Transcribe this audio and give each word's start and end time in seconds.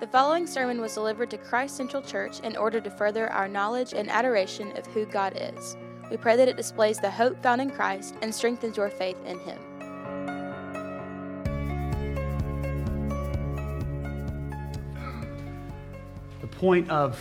The 0.00 0.06
following 0.06 0.46
sermon 0.46 0.80
was 0.80 0.94
delivered 0.94 1.28
to 1.30 1.38
Christ 1.38 1.76
Central 1.76 2.00
Church 2.00 2.38
in 2.38 2.56
order 2.56 2.80
to 2.80 2.88
further 2.88 3.28
our 3.32 3.48
knowledge 3.48 3.94
and 3.94 4.08
adoration 4.08 4.70
of 4.76 4.86
who 4.86 5.04
God 5.04 5.36
is. 5.36 5.76
We 6.08 6.16
pray 6.16 6.36
that 6.36 6.46
it 6.46 6.56
displays 6.56 7.00
the 7.00 7.10
hope 7.10 7.42
found 7.42 7.60
in 7.60 7.68
Christ 7.68 8.14
and 8.22 8.32
strengthens 8.32 8.76
your 8.76 8.90
faith 8.90 9.16
in 9.26 9.40
Him. 9.40 9.58
The 16.42 16.46
point 16.46 16.88
of 16.90 17.18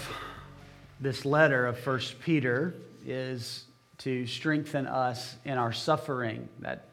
this 1.00 1.25
letter 1.25 1.66
of 1.66 1.84
1 1.84 2.00
Peter 2.21 2.75
is 3.04 3.66
to 3.98 4.28
strengthen 4.28 4.86
us 4.86 5.36
in 5.46 5.57
our 5.57 5.73
suffering. 5.73 6.48
That 6.59 6.86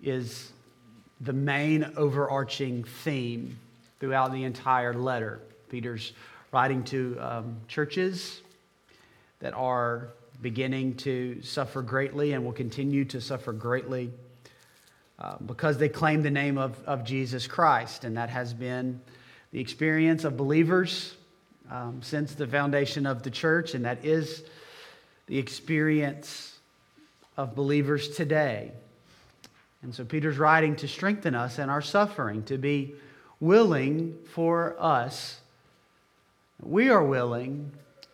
is 0.00 0.52
the 1.20 1.32
main 1.32 1.92
overarching 1.96 2.84
theme 2.84 3.58
throughout 4.00 4.32
the 4.32 4.44
entire 4.44 4.94
letter. 4.94 5.40
Peter's 5.68 6.12
writing 6.52 6.84
to 6.84 7.16
um, 7.20 7.56
churches 7.68 8.40
that 9.40 9.54
are 9.54 10.08
beginning 10.40 10.94
to 10.94 11.40
suffer 11.42 11.82
greatly 11.82 12.32
and 12.32 12.44
will 12.44 12.52
continue 12.52 13.04
to 13.04 13.20
suffer 13.20 13.52
greatly 13.52 14.10
uh, 15.18 15.36
because 15.46 15.78
they 15.78 15.88
claim 15.88 16.22
the 16.22 16.30
name 16.30 16.58
of, 16.58 16.78
of 16.84 17.04
Jesus 17.04 17.46
Christ. 17.46 18.04
And 18.04 18.16
that 18.16 18.28
has 18.28 18.52
been 18.52 19.00
the 19.52 19.60
experience 19.60 20.24
of 20.24 20.36
believers 20.36 21.14
um, 21.70 22.00
since 22.02 22.34
the 22.34 22.46
foundation 22.46 23.06
of 23.06 23.22
the 23.22 23.30
church, 23.30 23.74
and 23.74 23.84
that 23.84 24.04
is 24.04 24.44
the 25.26 25.38
experience 25.38 26.58
of 27.36 27.54
believers 27.54 28.10
today. 28.10 28.72
And 29.82 29.94
so 29.94 30.04
Peter's 30.04 30.38
writing 30.38 30.76
to 30.76 30.88
strengthen 30.88 31.34
us 31.34 31.58
in 31.58 31.68
our 31.68 31.82
suffering, 31.82 32.42
to 32.44 32.58
be 32.58 32.94
willing 33.40 34.16
for 34.32 34.76
us, 34.78 35.40
we 36.62 36.88
are 36.88 37.04
willing 37.04 37.72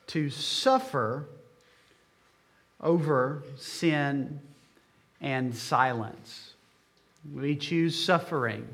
to 0.09 0.31
suffer 0.31 1.27
over 2.81 3.43
sin 3.57 4.41
and 5.21 5.55
silence. 5.55 6.55
We 7.33 7.55
choose 7.57 8.03
suffering. 8.03 8.69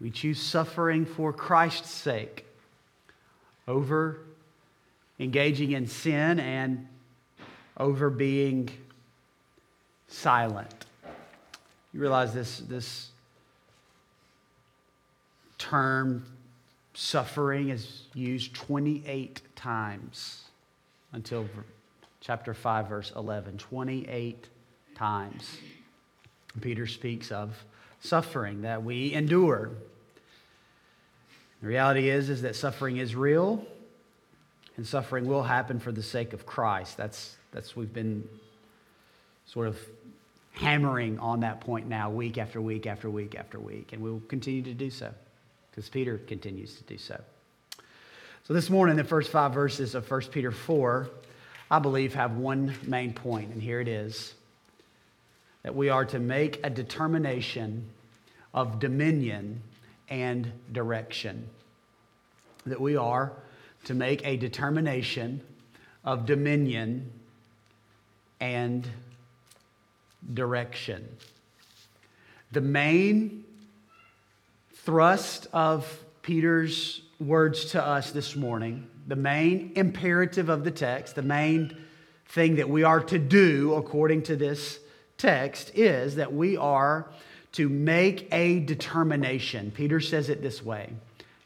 We 0.00 0.10
choose 0.10 0.40
suffering 0.40 1.06
for 1.06 1.32
Christ's 1.32 1.90
sake 1.90 2.44
over 3.66 4.20
engaging 5.18 5.72
in 5.72 5.86
sin 5.86 6.38
and 6.38 6.86
over 7.78 8.10
being 8.10 8.68
silent. 10.08 10.86
You 11.92 12.00
realize 12.00 12.34
this, 12.34 12.58
this 12.58 13.10
term 15.58 16.24
suffering 16.94 17.68
is 17.68 18.04
used 18.14 18.54
28 18.54 19.42
times 19.54 20.44
until 21.12 21.46
chapter 22.20 22.54
5, 22.54 22.88
verse 22.88 23.12
11. 23.14 23.58
28 23.58 24.48
times. 24.94 25.58
Peter 26.60 26.86
speaks 26.86 27.30
of 27.30 27.64
suffering 28.00 28.62
that 28.62 28.82
we 28.82 29.12
endure. 29.12 29.70
The 31.60 31.68
reality 31.68 32.08
is, 32.08 32.30
is 32.30 32.42
that 32.42 32.56
suffering 32.56 32.96
is 32.96 33.14
real, 33.14 33.64
and 34.76 34.86
suffering 34.86 35.26
will 35.26 35.42
happen 35.42 35.78
for 35.78 35.92
the 35.92 36.02
sake 36.02 36.32
of 36.32 36.46
Christ. 36.46 36.96
That's, 36.96 37.36
that's 37.52 37.76
we've 37.76 37.92
been 37.92 38.26
sort 39.46 39.68
of 39.68 39.78
hammering 40.52 41.18
on 41.18 41.40
that 41.40 41.60
point 41.60 41.88
now, 41.88 42.10
week 42.10 42.38
after 42.38 42.60
week 42.60 42.86
after 42.86 43.10
week 43.10 43.34
after 43.34 43.58
week, 43.58 43.92
and 43.92 44.02
we 44.02 44.10
will 44.10 44.22
continue 44.28 44.62
to 44.62 44.74
do 44.74 44.90
so 44.90 45.12
because 45.76 45.90
Peter 45.90 46.16
continues 46.16 46.74
to 46.76 46.84
do 46.84 46.96
so. 46.96 47.20
So, 48.44 48.54
this 48.54 48.70
morning, 48.70 48.96
the 48.96 49.04
first 49.04 49.30
five 49.30 49.52
verses 49.52 49.94
of 49.94 50.10
1 50.10 50.22
Peter 50.32 50.50
4, 50.50 51.06
I 51.70 51.78
believe, 51.80 52.14
have 52.14 52.38
one 52.38 52.74
main 52.86 53.12
point, 53.12 53.52
and 53.52 53.62
here 53.62 53.80
it 53.80 53.88
is 53.88 54.32
that 55.62 55.74
we 55.74 55.90
are 55.90 56.06
to 56.06 56.18
make 56.18 56.64
a 56.64 56.70
determination 56.70 57.90
of 58.54 58.78
dominion 58.78 59.60
and 60.08 60.50
direction. 60.72 61.46
That 62.64 62.80
we 62.80 62.96
are 62.96 63.32
to 63.84 63.94
make 63.94 64.24
a 64.24 64.36
determination 64.38 65.42
of 66.04 66.24
dominion 66.24 67.10
and 68.40 68.88
direction. 70.32 71.06
The 72.52 72.60
main 72.62 73.44
thrust 74.86 75.48
of 75.52 75.84
Peter's 76.22 77.02
words 77.18 77.64
to 77.72 77.84
us 77.84 78.12
this 78.12 78.36
morning, 78.36 78.88
the 79.08 79.16
main 79.16 79.72
imperative 79.74 80.48
of 80.48 80.62
the 80.62 80.70
text, 80.70 81.16
the 81.16 81.22
main 81.22 81.76
thing 82.28 82.54
that 82.54 82.68
we 82.68 82.84
are 82.84 83.00
to 83.00 83.18
do 83.18 83.74
according 83.74 84.22
to 84.22 84.36
this 84.36 84.78
text 85.18 85.72
is 85.74 86.14
that 86.14 86.32
we 86.32 86.56
are 86.56 87.08
to 87.50 87.68
make 87.68 88.32
a 88.32 88.60
determination. 88.60 89.72
Peter 89.72 89.98
says 89.98 90.28
it 90.28 90.40
this 90.40 90.62
way 90.62 90.92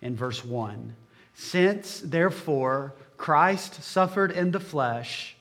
in 0.03 0.15
verse 0.15 0.45
1 0.45 0.95
Since, 1.34 2.01
therefore, 2.01 2.93
Christ 3.17 3.83
suffered 3.83 4.33
in 4.33 4.51
the 4.51 4.61
flesh, 4.61 5.34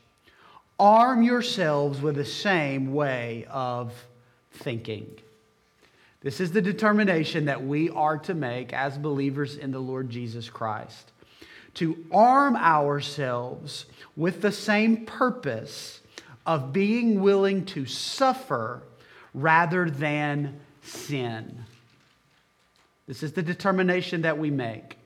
arm 0.80 1.22
yourselves 1.22 2.00
with 2.02 2.16
the 2.16 2.24
same 2.24 2.94
way 2.94 3.46
of 3.50 3.94
thinking. 4.54 5.20
This 6.22 6.42
is 6.42 6.52
the 6.52 6.62
determination 6.62 7.46
that 7.46 7.66
we 7.66 7.90
are 7.90 8.18
to 8.20 8.34
make 8.34 8.74
as 8.74 8.98
believers 8.98 9.56
in 9.56 9.72
the 9.72 9.80
Lord 9.80 10.10
Jesus 10.10 10.50
Christ. 10.50 11.12
To 11.76 12.04
arm 12.12 12.58
ourselves 12.58 13.86
with 14.18 14.42
the 14.42 14.52
same 14.52 15.06
purpose 15.06 16.02
of 16.46 16.74
being 16.74 17.22
willing 17.22 17.64
to 17.66 17.86
suffer 17.86 18.84
rather 19.34 19.90
than 19.90 20.60
sin. 20.82 21.64
This 23.08 23.24
is 23.24 23.34
the 23.34 23.44
determination 23.44 24.24
that 24.24 24.38
we 24.38 24.52
make 24.52 24.98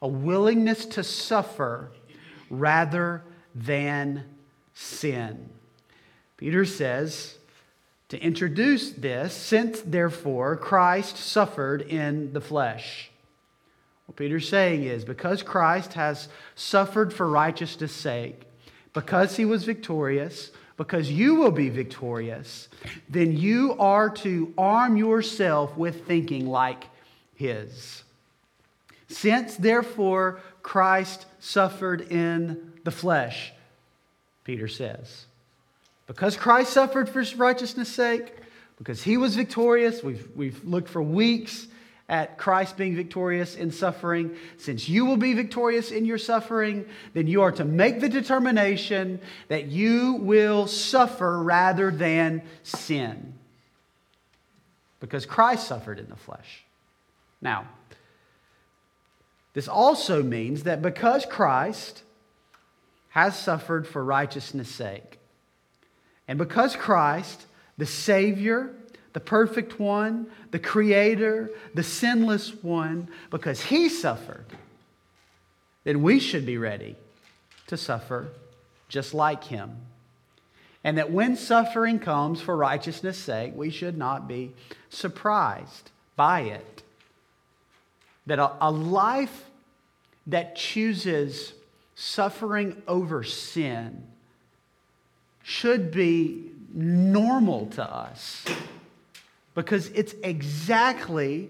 a 0.00 0.08
willingness 0.08 0.84
to 0.86 1.02
suffer 1.02 1.90
rather 2.50 3.22
than 3.54 4.24
sin. 4.74 5.48
Peter 6.36 6.64
says, 6.64 7.37
to 8.08 8.18
introduce 8.20 8.90
this, 8.90 9.34
since 9.34 9.80
therefore 9.82 10.56
Christ 10.56 11.16
suffered 11.16 11.82
in 11.82 12.32
the 12.32 12.40
flesh. 12.40 13.10
What 14.06 14.16
Peter's 14.16 14.48
saying 14.48 14.84
is 14.84 15.04
because 15.04 15.42
Christ 15.42 15.92
has 15.92 16.28
suffered 16.54 17.12
for 17.12 17.28
righteousness' 17.28 17.92
sake, 17.92 18.42
because 18.94 19.36
he 19.36 19.44
was 19.44 19.64
victorious, 19.64 20.50
because 20.78 21.10
you 21.10 21.34
will 21.34 21.50
be 21.50 21.68
victorious, 21.68 22.68
then 23.08 23.36
you 23.36 23.76
are 23.78 24.08
to 24.08 24.54
arm 24.56 24.96
yourself 24.96 25.76
with 25.76 26.06
thinking 26.06 26.46
like 26.46 26.84
his. 27.34 28.04
Since 29.08 29.56
therefore 29.56 30.40
Christ 30.62 31.26
suffered 31.40 32.00
in 32.12 32.72
the 32.84 32.90
flesh, 32.90 33.52
Peter 34.44 34.68
says. 34.68 35.26
Because 36.08 36.36
Christ 36.36 36.72
suffered 36.72 37.08
for 37.08 37.22
righteousness' 37.36 37.90
sake, 37.90 38.32
because 38.78 39.02
he 39.02 39.16
was 39.16 39.36
victorious, 39.36 40.02
we've, 40.02 40.28
we've 40.34 40.64
looked 40.64 40.88
for 40.88 41.02
weeks 41.02 41.68
at 42.08 42.38
Christ 42.38 42.78
being 42.78 42.96
victorious 42.96 43.54
in 43.54 43.70
suffering. 43.70 44.34
Since 44.56 44.88
you 44.88 45.04
will 45.04 45.18
be 45.18 45.34
victorious 45.34 45.90
in 45.90 46.06
your 46.06 46.16
suffering, 46.16 46.86
then 47.12 47.26
you 47.26 47.42
are 47.42 47.52
to 47.52 47.64
make 47.64 48.00
the 48.00 48.08
determination 48.08 49.20
that 49.48 49.66
you 49.66 50.14
will 50.14 50.66
suffer 50.66 51.42
rather 51.42 51.90
than 51.90 52.42
sin. 52.62 53.34
Because 55.00 55.26
Christ 55.26 55.68
suffered 55.68 55.98
in 55.98 56.08
the 56.08 56.16
flesh. 56.16 56.64
Now, 57.42 57.68
this 59.52 59.68
also 59.68 60.22
means 60.22 60.62
that 60.62 60.80
because 60.80 61.26
Christ 61.26 62.02
has 63.10 63.38
suffered 63.38 63.86
for 63.86 64.02
righteousness' 64.02 64.70
sake, 64.70 65.17
and 66.28 66.38
because 66.38 66.76
Christ, 66.76 67.46
the 67.78 67.86
Savior, 67.86 68.70
the 69.14 69.20
perfect 69.20 69.80
one, 69.80 70.26
the 70.50 70.58
Creator, 70.58 71.50
the 71.74 71.82
sinless 71.82 72.62
one, 72.62 73.08
because 73.30 73.62
He 73.62 73.88
suffered, 73.88 74.44
then 75.84 76.02
we 76.02 76.20
should 76.20 76.44
be 76.44 76.58
ready 76.58 76.96
to 77.68 77.78
suffer 77.78 78.28
just 78.90 79.14
like 79.14 79.44
Him. 79.44 79.78
And 80.84 80.98
that 80.98 81.10
when 81.10 81.36
suffering 81.36 81.98
comes 81.98 82.40
for 82.40 82.56
righteousness' 82.56 83.18
sake, 83.18 83.52
we 83.56 83.70
should 83.70 83.96
not 83.96 84.28
be 84.28 84.52
surprised 84.90 85.90
by 86.14 86.42
it. 86.42 86.82
That 88.26 88.38
a, 88.38 88.52
a 88.60 88.70
life 88.70 89.46
that 90.26 90.56
chooses 90.56 91.54
suffering 91.94 92.80
over 92.86 93.24
sin 93.24 94.06
should 95.48 95.90
be 95.90 96.44
normal 96.74 97.64
to 97.68 97.82
us 97.82 98.44
because 99.54 99.88
it's 99.88 100.14
exactly 100.22 101.48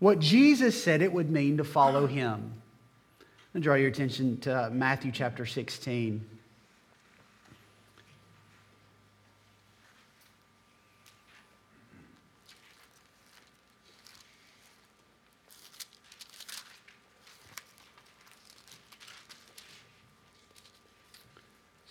what 0.00 0.18
Jesus 0.18 0.82
said 0.82 1.00
it 1.00 1.12
would 1.12 1.30
mean 1.30 1.58
to 1.58 1.64
follow 1.64 2.08
him. 2.08 2.54
I 3.54 3.60
draw 3.60 3.76
your 3.76 3.86
attention 3.86 4.38
to 4.40 4.64
uh, 4.64 4.70
Matthew 4.70 5.12
chapter 5.12 5.46
16. 5.46 6.26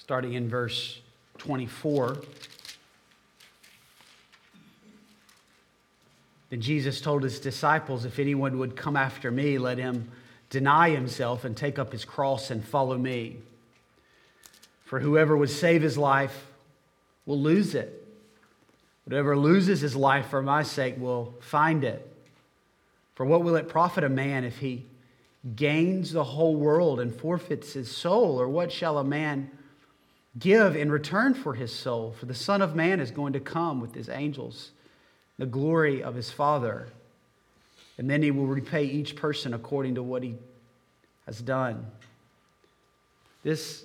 Starting 0.06 0.34
in 0.34 0.48
verse 0.48 1.02
24. 1.40 2.18
Then 6.52 6.62
Jesus 6.62 7.02
told 7.02 7.24
his 7.24 7.40
disciples, 7.40 8.06
If 8.06 8.20
anyone 8.20 8.60
would 8.60 8.76
come 8.76 8.96
after 8.96 9.32
me, 9.32 9.58
let 9.58 9.80
him 9.80 10.12
deny 10.52 10.92
himself 10.92 11.44
and 11.44 11.58
take 11.58 11.80
up 11.80 11.92
his 11.92 12.06
cross 12.06 12.52
and 12.52 12.64
follow 12.64 13.00
me. 13.00 13.38
For 14.84 15.00
whoever 15.00 15.36
would 15.36 15.50
save 15.50 15.82
his 15.82 15.98
life 15.98 16.46
will 17.26 17.42
lose 17.42 17.74
it. 17.74 18.08
Whatever 19.06 19.36
loses 19.36 19.82
his 19.82 19.96
life 19.96 20.28
for 20.28 20.44
my 20.44 20.62
sake 20.62 21.00
will 21.00 21.34
find 21.40 21.84
it. 21.84 22.08
For 23.16 23.26
what 23.26 23.44
will 23.44 23.56
it 23.56 23.70
profit 23.70 24.04
a 24.04 24.10
man 24.10 24.44
if 24.44 24.60
he 24.60 24.86
gains 25.56 26.12
the 26.12 26.26
whole 26.26 26.56
world 26.56 27.00
and 27.00 27.12
forfeits 27.12 27.74
his 27.74 27.90
soul? 27.90 28.40
Or 28.40 28.48
what 28.48 28.72
shall 28.72 29.00
a 29.00 29.04
man 29.04 29.50
give 30.38 30.76
in 30.76 30.92
return 30.92 31.34
for 31.34 31.54
his 31.54 31.74
soul? 31.74 32.14
For 32.20 32.26
the 32.26 32.36
Son 32.36 32.62
of 32.62 32.76
Man 32.76 33.00
is 33.00 33.12
going 33.12 33.34
to 33.34 33.40
come 33.40 33.82
with 33.82 33.94
his 33.94 34.10
angels 34.10 34.72
the 35.38 35.46
glory 35.46 36.02
of 36.02 36.16
his 36.16 36.32
Father. 36.32 36.88
And 37.98 38.10
then 38.10 38.22
he 38.22 38.32
will 38.32 38.48
repay 38.48 38.86
each 38.86 39.16
person 39.16 39.54
according 39.54 39.96
to 39.96 40.04
what 40.04 40.24
he 40.24 40.36
has 41.26 41.42
done. 41.42 41.86
This 43.44 43.84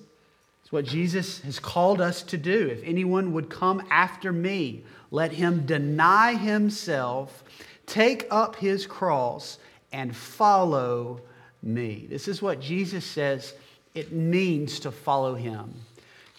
is 0.64 0.72
what 0.72 0.84
Jesus 0.84 1.40
has 1.40 1.58
called 1.58 2.00
us 2.00 2.22
to 2.24 2.36
do. 2.36 2.68
If 2.68 2.82
anyone 2.84 3.32
would 3.32 3.50
come 3.50 3.82
after 3.90 4.32
me, 4.32 4.84
let 5.10 5.32
him 5.32 5.66
deny 5.66 6.34
himself, 6.34 7.44
take 7.86 8.26
up 8.30 8.56
his 8.56 8.86
cross, 8.86 9.58
and 9.92 10.14
follow 10.14 11.20
me. 11.62 12.06
This 12.08 12.28
is 12.28 12.40
what 12.40 12.60
Jesus 12.60 13.04
says 13.04 13.54
it 13.94 14.12
means 14.12 14.80
to 14.80 14.92
follow 14.92 15.34
him 15.34 15.74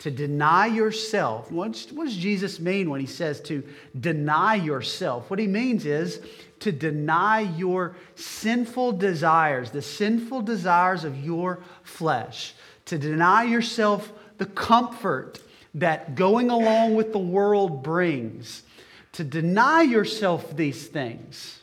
to 0.02 0.10
deny 0.10 0.66
yourself. 0.66 1.52
What 1.52 1.74
does 1.74 2.16
Jesus 2.16 2.60
mean 2.60 2.90
when 2.90 3.00
he 3.00 3.06
says 3.06 3.40
to 3.42 3.64
deny 4.00 4.56
yourself? 4.56 5.30
What 5.30 5.38
he 5.38 5.46
means 5.46 5.86
is 5.86 6.22
to 6.62 6.72
deny 6.72 7.42
your 7.42 7.96
sinful 8.16 8.94
desires, 8.94 9.70
the 9.70 9.84
sinful 9.84 10.42
desires 10.42 11.04
of 11.04 11.24
your 11.24 11.60
flesh, 11.84 12.56
to 12.86 12.98
deny 12.98 13.44
yourself 13.44 14.12
the 14.40 14.48
comfort 14.48 15.40
that 15.76 16.16
going 16.16 16.50
along 16.50 16.96
with 16.96 17.12
the 17.12 17.20
world 17.20 17.84
brings, 17.84 18.64
to 19.12 19.24
deny 19.24 19.84
yourself 19.84 20.58
these 20.58 20.88
things, 20.88 21.62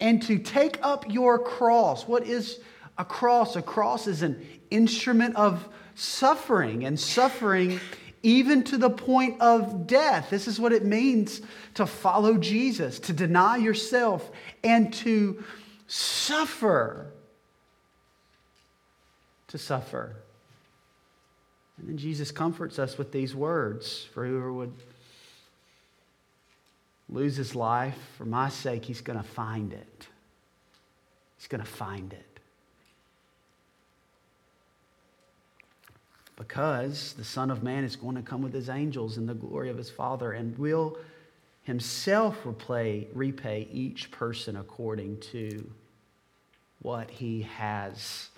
and 0.00 0.22
to 0.22 0.38
take 0.38 0.78
up 0.82 1.04
your 1.12 1.38
cross. 1.38 2.08
What 2.08 2.26
is 2.26 2.58
a 2.96 3.04
cross? 3.04 3.54
A 3.54 3.60
cross 3.62 4.06
is 4.06 4.22
an 4.22 4.46
instrument 4.70 5.36
of 5.36 5.68
suffering 5.94 6.84
and 6.84 6.98
suffering 6.98 7.80
even 8.22 8.64
to 8.64 8.78
the 8.78 8.90
point 8.90 9.40
of 9.40 9.86
death. 9.86 10.30
This 10.30 10.48
is 10.48 10.58
what 10.58 10.72
it 10.72 10.84
means 10.84 11.42
to 11.74 11.86
follow 11.86 12.38
Jesus, 12.38 12.98
to 13.00 13.12
deny 13.12 13.58
yourself 13.58 14.30
and 14.62 14.92
to 14.94 15.44
suffer. 15.86 17.12
To 19.48 19.58
suffer. 19.58 20.16
And 21.76 21.88
then 21.88 21.98
Jesus 21.98 22.30
comforts 22.30 22.78
us 22.78 22.96
with 22.96 23.12
these 23.12 23.34
words 23.34 24.08
for 24.14 24.24
whoever 24.24 24.52
would 24.52 24.72
lose 27.08 27.36
his 27.36 27.54
life 27.54 27.98
for 28.16 28.24
my 28.24 28.48
sake, 28.48 28.84
he's 28.84 29.00
going 29.00 29.18
to 29.18 29.28
find 29.28 29.72
it. 29.72 30.08
He's 31.36 31.46
going 31.48 31.62
to 31.62 31.70
find 31.70 32.12
it. 32.12 32.33
Because 36.36 37.12
the 37.14 37.24
Son 37.24 37.50
of 37.50 37.62
Man 37.62 37.84
is 37.84 37.96
going 37.96 38.16
to 38.16 38.22
come 38.22 38.42
with 38.42 38.52
his 38.52 38.68
angels 38.68 39.16
in 39.16 39.26
the 39.26 39.34
glory 39.34 39.70
of 39.70 39.76
his 39.76 39.90
Father 39.90 40.32
and 40.32 40.56
will 40.58 40.96
himself 41.62 42.36
repay, 42.44 43.06
repay 43.14 43.68
each 43.72 44.10
person 44.10 44.56
according 44.56 45.18
to 45.20 45.70
what 46.82 47.10
he 47.10 47.42
has 47.42 48.28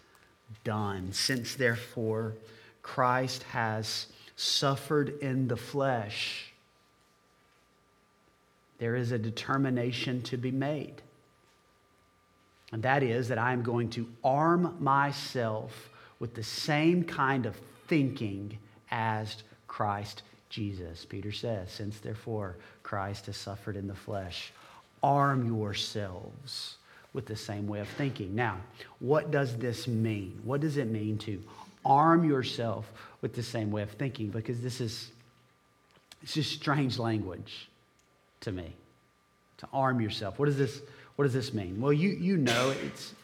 done. 0.63 1.13
Since, 1.13 1.57
therefore, 1.57 2.35
Christ 2.83 3.43
has 3.45 4.07
suffered 4.37 5.19
in 5.21 5.49
the 5.49 5.57
flesh, 5.57 6.53
there 8.79 8.95
is 8.95 9.11
a 9.11 9.19
determination 9.19 10.23
to 10.23 10.37
be 10.37 10.51
made. 10.51 11.03
And 12.73 12.83
that 12.83 13.03
is 13.03 13.29
that 13.29 13.39
I 13.39 13.53
am 13.53 13.63
going 13.63 13.91
to 13.91 14.07
arm 14.23 14.77
myself 14.79 15.91
with 16.19 16.35
the 16.35 16.43
same 16.43 17.03
kind 17.03 17.47
of 17.47 17.57
thinking 17.89 18.59
as 18.91 19.43
Christ 19.67 20.23
Jesus. 20.49 21.05
Peter 21.05 21.33
says, 21.33 21.71
Since 21.71 21.99
therefore 21.99 22.57
Christ 22.83 23.27
has 23.27 23.37
suffered 23.37 23.77
in 23.77 23.89
the 23.89 23.95
flesh, 23.95 24.53
arm 25.03 25.47
yourselves 25.47 26.77
with 27.13 27.27
the 27.27 27.37
same 27.37 27.67
way 27.67 27.81
of 27.81 27.89
thinking. 27.89 28.35
Now, 28.35 28.59
what 28.99 29.31
does 29.31 29.57
this 29.57 29.89
mean? 29.89 30.41
What 30.45 30.61
does 30.61 30.77
it 30.77 30.89
mean 30.89 31.19
to 31.19 31.43
arm 31.85 32.29
yourself 32.29 32.91
with 33.23 33.35
the 33.35 33.43
same 33.43 33.71
way 33.71 33.83
of 33.83 33.91
thinking? 33.93 34.29
Because 34.29 34.61
this 34.61 34.81
is 34.81 35.11
it's 36.23 36.35
just 36.35 36.53
strange 36.53 36.99
language 36.99 37.69
to 38.41 38.53
me. 38.53 38.73
To 39.59 39.69
arm 39.73 40.01
yourself. 40.01 40.39
What 40.39 40.47
does 40.47 40.59
this, 40.59 40.81
what 41.15 41.25
does 41.25 41.33
this 41.33 41.55
mean? 41.55 41.81
Well, 41.81 41.93
you, 41.93 42.11
you 42.11 42.37
know 42.37 42.75
it's 42.85 43.15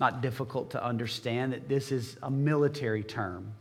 not 0.00 0.20
difficult 0.20 0.70
to 0.72 0.84
understand 0.84 1.52
that 1.52 1.68
this 1.68 1.92
is 1.92 2.16
a 2.22 2.30
military 2.30 3.02
term 3.02 3.52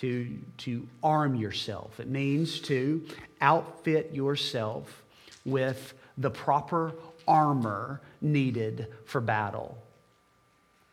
to, 0.00 0.38
to 0.58 0.86
arm 1.02 1.34
yourself. 1.34 1.98
It 2.00 2.08
means 2.08 2.60
to 2.62 3.06
outfit 3.40 4.12
yourself 4.12 5.02
with 5.44 5.94
the 6.18 6.30
proper 6.30 6.92
armor 7.26 8.00
needed 8.20 8.88
for 9.04 9.20
battle. 9.20 9.78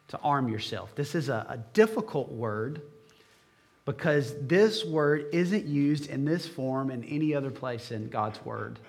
To 0.10 0.20
arm 0.20 0.48
yourself. 0.50 0.94
This 0.96 1.16
is 1.16 1.30
a, 1.30 1.46
a 1.50 1.58
difficult 1.74 2.32
word 2.32 2.82
because 3.86 4.34
this 4.42 4.86
word 4.86 5.25
isn't 5.34 5.66
used 5.66 6.10
in 6.10 6.24
this 6.24 6.48
form 6.48 6.89
in 6.89 7.04
any 7.04 7.36
other 7.36 7.51
place 7.51 7.92
in 7.92 8.10
God's 8.10 8.44
word. 8.46 8.80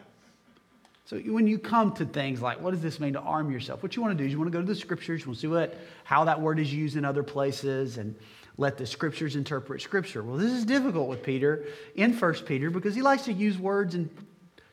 So 1.06 1.18
when 1.18 1.46
you 1.46 1.58
come 1.58 1.92
to 1.96 2.06
things 2.06 2.40
like, 2.40 2.60
what 2.62 2.70
does 2.70 2.80
this 2.80 2.98
mean 2.98 3.12
to 3.12 3.20
arm 3.20 3.50
yourself? 3.50 3.82
What 3.82 3.94
you 3.94 4.00
want 4.00 4.16
to 4.16 4.22
do 4.22 4.26
is 4.26 4.32
you 4.32 4.38
want 4.38 4.50
to 4.50 4.56
go 4.56 4.62
to 4.62 4.66
the 4.66 4.74
scriptures, 4.74 5.20
you 5.20 5.26
want 5.26 5.36
to 5.36 5.40
see 5.42 5.46
what, 5.48 5.76
how 6.04 6.24
that 6.24 6.40
word 6.40 6.58
is 6.58 6.72
used 6.72 6.96
in 6.96 7.04
other 7.04 7.22
places, 7.22 7.98
and 7.98 8.14
let 8.56 8.78
the 8.78 8.86
scriptures 8.86 9.36
interpret 9.36 9.82
scripture. 9.82 10.22
Well, 10.22 10.38
this 10.38 10.52
is 10.52 10.64
difficult 10.64 11.08
with 11.08 11.22
Peter 11.22 11.66
in 11.94 12.12
1 12.14 12.34
Peter 12.46 12.70
because 12.70 12.94
he 12.94 13.02
likes 13.02 13.24
to 13.24 13.32
use 13.32 13.58
words 13.58 13.94
and 13.94 14.08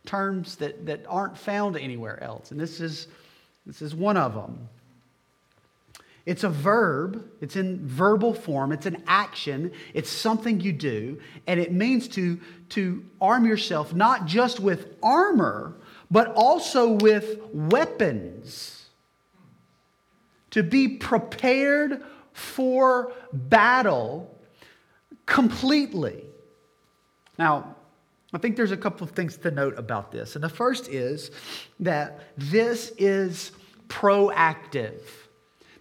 terms 0.06 0.56
that, 0.58 0.86
that 0.86 1.06
aren't 1.08 1.38
found 1.38 1.76
anywhere 1.78 2.22
else. 2.24 2.52
And 2.52 2.60
this 2.60 2.80
is, 2.80 3.08
this 3.66 3.82
is 3.82 3.94
one 3.94 4.16
of 4.16 4.34
them. 4.34 4.70
It's 6.26 6.44
a 6.44 6.50
verb, 6.50 7.30
it's 7.42 7.56
in 7.56 7.86
verbal 7.86 8.36
form, 8.36 8.72
it's 8.72 8.86
an 8.86 9.04
action, 9.08 9.72
it's 9.94 10.10
something 10.10 10.62
you 10.62 10.72
do, 10.72 11.20
and 11.48 11.60
it 11.60 11.72
means 11.72 12.08
to, 12.10 12.40
to 12.70 13.04
arm 13.20 13.46
yourself 13.46 13.94
not 13.94 14.28
just 14.28 14.60
with 14.60 14.96
armor, 15.02 15.74
but 16.12 16.34
also 16.36 16.92
with 16.92 17.40
weapons. 17.54 18.78
To 20.52 20.62
be 20.62 20.90
prepared 20.90 22.04
for 22.34 23.14
battle 23.32 24.38
completely. 25.26 26.26
Now, 27.40 27.78
I 28.34 28.38
think 28.38 28.58
there's 28.58 28.72
a 28.72 28.78
couple 28.78 29.06
of 29.06 29.12
things 29.12 29.38
to 29.38 29.52
note 29.52 29.78
about 29.78 30.12
this. 30.12 30.36
And 30.36 30.44
the 30.44 30.50
first 30.50 30.90
is 30.90 31.32
that 31.80 32.20
this 32.38 32.92
is 32.98 33.54
proactive. 33.88 35.00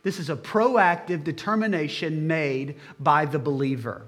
This 0.02 0.18
is 0.18 0.30
a 0.30 0.36
proactive 0.36 1.24
determination 1.24 2.26
made 2.26 2.76
by 2.98 3.24
the 3.24 3.38
believer. 3.38 4.06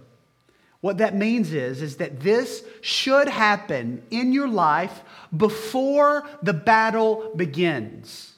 What 0.83 0.99
that 0.99 1.17
means 1.17 1.55
is, 1.55 1.81
is 1.81 1.97
that 1.97 2.21
this 2.21 2.63
should 2.83 3.29
happen 3.29 4.03
in 4.11 4.33
your 4.33 4.49
life 4.49 5.03
before 5.35 6.29
the 6.43 6.53
battle 6.53 7.33
begins 7.35 8.29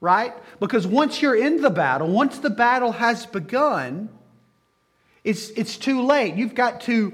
right? 0.00 0.32
Because 0.58 0.86
once 0.86 1.20
you're 1.20 1.36
in 1.36 1.60
the 1.60 1.70
battle, 1.70 2.08
once 2.08 2.38
the 2.38 2.50
battle 2.50 2.92
has 2.92 3.26
begun, 3.26 4.08
it's, 5.24 5.50
it's 5.50 5.76
too 5.76 6.02
late. 6.02 6.36
You've 6.36 6.54
got 6.54 6.80
to 6.82 7.12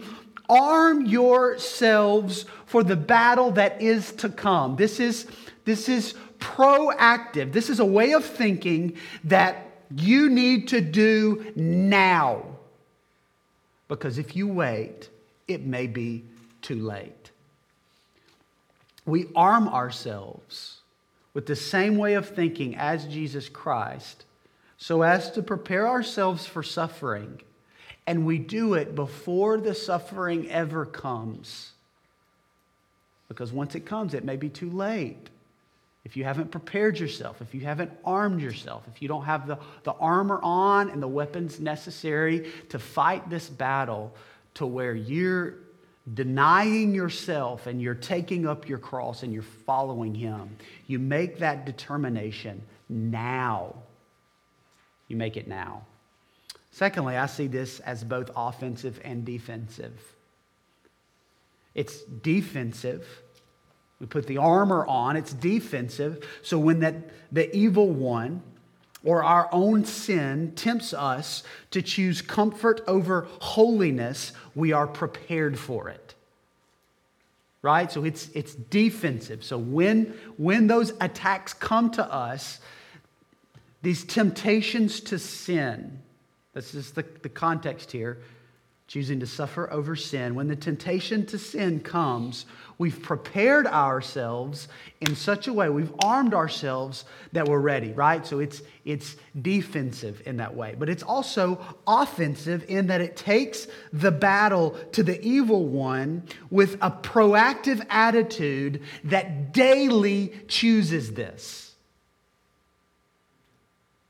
arm 0.49 1.07
yourselves 1.07 2.45
for 2.67 2.85
the 2.85 2.95
battle 2.95 3.51
that 3.53 3.83
is 3.83 4.13
to 4.13 4.29
come. 4.29 4.77
This 4.77 5.01
is 5.01 5.27
This 5.65 5.89
is 5.89 6.15
proactive. 6.39 7.53
This 7.53 7.69
is 7.71 7.81
a 7.81 7.85
way 7.85 8.13
of 8.13 8.25
thinking 8.25 8.97
that 9.25 9.83
you 9.97 10.31
need 10.31 10.69
to 10.69 10.81
do 10.81 11.53
now. 11.57 12.56
Because 13.89 14.19
if 14.19 14.35
you 14.35 14.49
wait, 14.49 15.09
it 15.47 15.65
may 15.65 15.87
be 15.87 16.25
too 16.63 16.83
late. 16.83 17.31
We 19.05 19.29
arm 19.37 19.69
ourselves 19.69 20.81
with 21.33 21.47
the 21.47 21.57
same 21.57 21.97
way 21.97 22.15
of 22.15 22.29
thinking 22.29 22.77
as 22.77 23.07
Jesus 23.07 23.49
Christ 23.49 24.25
so 24.79 25.03
as 25.03 25.31
to 25.33 25.43
prepare 25.43 25.89
ourselves 25.89 26.47
for 26.47 26.63
suffering. 26.63 27.41
And 28.07 28.27
we 28.27 28.39
do 28.39 28.75
it 28.75 28.95
before 28.95 29.59
the 29.59 29.75
suffering 29.75 30.51
ever 30.51 30.85
comes. 30.85 31.73
Because 33.29 33.53
once 33.53 33.75
it 33.75 33.87
comes, 33.87 34.15
it 34.15 34.25
may 34.25 34.37
be 34.37 34.49
too 34.49 34.71
late. 34.71 35.29
If 36.07 36.17
you 36.17 36.23
haven't 36.23 36.53
prepared 36.53 37.01
yourself, 37.01 37.43
if 37.43 37.53
you 37.53 37.63
haven't 37.63 37.91
armed 38.05 38.41
yourself, 38.41 38.85
if 38.95 39.03
you 39.03 39.09
don't 39.09 39.25
have 39.25 39.49
the, 39.49 39.59
the 39.83 39.93
armor 39.95 40.39
on 40.41 40.89
and 40.89 41.03
the 41.03 41.09
weapons 41.09 41.59
necessary 41.59 42.53
to 42.69 42.79
fight 42.79 43.29
this 43.29 43.49
battle 43.49 44.15
to 44.55 44.67
where 44.67 44.95
you're 44.95 45.57
denying 46.15 46.95
yourself 46.95 47.67
and 47.67 47.83
you're 47.83 47.97
taking 47.97 48.47
up 48.47 48.69
your 48.69 48.79
cross 48.79 49.25
and 49.25 49.33
you're 49.33 49.43
following 49.43 50.15
Him, 50.15 50.57
you 50.87 51.01
make 51.01 51.41
that 51.41 51.67
determination 51.67 52.63
now. 52.89 53.75
You 55.09 55.17
make 55.17 55.37
it 55.37 55.49
now. 55.49 55.83
Secondly, 56.71 57.17
I 57.17 57.27
see 57.27 57.49
this 57.49 57.81
as 57.81 58.05
both 58.05 58.31
offensive 58.37 59.01
and 59.03 59.25
defensive. 59.25 60.01
It's 61.75 62.03
defensive. 62.05 63.05
We 64.01 64.07
put 64.07 64.27
the 64.27 64.39
armor 64.39 64.87
on, 64.87 65.17
it's 65.17 65.33
defensive. 65.33 66.27
So 66.43 66.59
when 66.59 66.81
that 66.81 66.95
the 67.33 67.55
evil 67.57 67.89
one 67.89 68.43
or 69.03 69.23
our 69.23 69.49
own 69.53 69.85
sin 69.85 70.53
tempts 70.55 70.93
us 70.93 71.43
to 71.71 71.81
choose 71.81 72.21
comfort 72.21 72.83
over 72.87 73.29
holiness, 73.41 74.33
we 74.55 74.73
are 74.73 74.87
prepared 74.87 75.59
for 75.59 75.89
it. 75.89 76.15
Right? 77.63 77.91
So 77.91 78.05
it's, 78.05 78.29
it's 78.35 78.55
defensive. 78.55 79.43
So 79.43 79.59
when, 79.59 80.15
when 80.37 80.67
those 80.67 80.93
attacks 81.01 81.53
come 81.53 81.91
to 81.93 82.05
us, 82.13 82.61
these 83.83 84.05
temptations 84.05 85.01
to 85.01 85.19
sin, 85.19 86.01
this 86.53 86.75
is 86.75 86.93
the, 86.93 87.05
the 87.23 87.29
context 87.29 87.93
here, 87.93 88.19
choosing 88.87 89.19
to 89.19 89.27
suffer 89.27 89.71
over 89.73 89.97
sin, 89.97 90.35
when 90.37 90.47
the 90.47 90.55
temptation 90.55 91.27
to 91.27 91.39
sin 91.39 91.81
comes, 91.81 92.47
we've 92.79 93.03
prepared 93.03 93.67
ourselves 93.67 94.69
in 95.01 95.17
such 95.17 95.49
a 95.49 95.53
way, 95.53 95.69
we've 95.69 95.93
armed 96.05 96.33
ourselves 96.35 97.05
that 97.33 97.49
we're 97.49 97.59
ready, 97.59 97.93
right? 97.93 98.25
So 98.25 98.39
it's, 98.39 98.63
it's 98.85 99.17
defensive 99.41 100.23
in 100.25 100.37
that 100.37 100.55
way. 100.55 100.77
But 100.79 100.89
it's 100.89 101.03
also 101.03 101.61
offensive 101.85 102.65
in 102.69 102.87
that 102.87 103.01
it 103.01 103.17
takes 103.17 103.67
the 103.93 104.13
battle 104.13 104.71
to 104.93 105.03
the 105.03 105.21
evil 105.21 105.67
one 105.67 106.23
with 106.51 106.75
a 106.81 106.91
proactive 106.91 107.85
attitude 107.91 108.83
that 109.05 109.53
daily 109.53 110.33
chooses 110.47 111.13
this. 111.13 111.75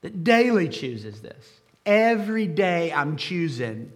That 0.02 0.22
daily 0.22 0.68
chooses 0.68 1.22
this. 1.22 1.60
Every 1.86 2.46
day 2.46 2.92
I'm 2.92 3.16
choosing 3.16 3.90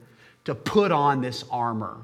to 0.45 0.55
put 0.55 0.93
on 0.93 1.21
this 1.21 1.45
armor. 1.51 1.99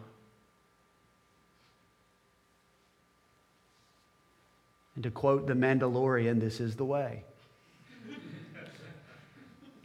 And 4.94 5.04
to 5.04 5.10
quote 5.10 5.46
the 5.46 5.54
Mandalorian, 5.54 6.40
this 6.40 6.60
is 6.60 6.74
the 6.74 6.84
way. 6.84 7.22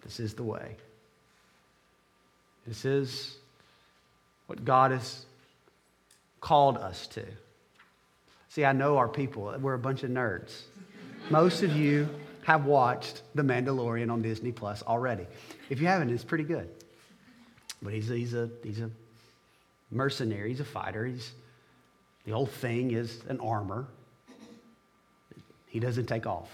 this 0.03 0.19
is 0.19 0.33
the 0.33 0.43
way. 0.43 0.75
This 2.65 2.85
is 2.85 3.35
what 4.47 4.63
God 4.63 4.91
has 4.91 5.25
called 6.39 6.77
us 6.77 7.07
to. 7.07 7.25
See, 8.49 8.65
I 8.65 8.73
know 8.73 8.97
our 8.97 9.07
people. 9.07 9.53
We're 9.59 9.73
a 9.73 9.79
bunch 9.79 10.03
of 10.03 10.09
nerds. 10.09 10.61
Most 11.29 11.63
of 11.63 11.75
you 11.75 12.09
have 12.43 12.65
watched 12.65 13.21
The 13.35 13.43
Mandalorian 13.43 14.11
on 14.11 14.21
Disney 14.21 14.51
Plus 14.51 14.83
already. 14.83 15.25
If 15.69 15.79
you 15.79 15.87
haven't, 15.87 16.09
it's 16.09 16.23
pretty 16.23 16.43
good. 16.43 16.69
But 17.81 17.93
he's, 17.93 18.07
he's, 18.07 18.33
a, 18.33 18.49
he's 18.63 18.79
a 18.79 18.89
mercenary, 19.89 20.49
he's 20.49 20.59
a 20.59 20.65
fighter. 20.65 21.05
He's, 21.05 21.31
the 22.25 22.31
whole 22.31 22.45
thing 22.45 22.91
is 22.91 23.21
an 23.27 23.39
armor. 23.39 23.87
He 25.67 25.79
doesn't 25.79 26.07
take 26.07 26.25
off, 26.25 26.49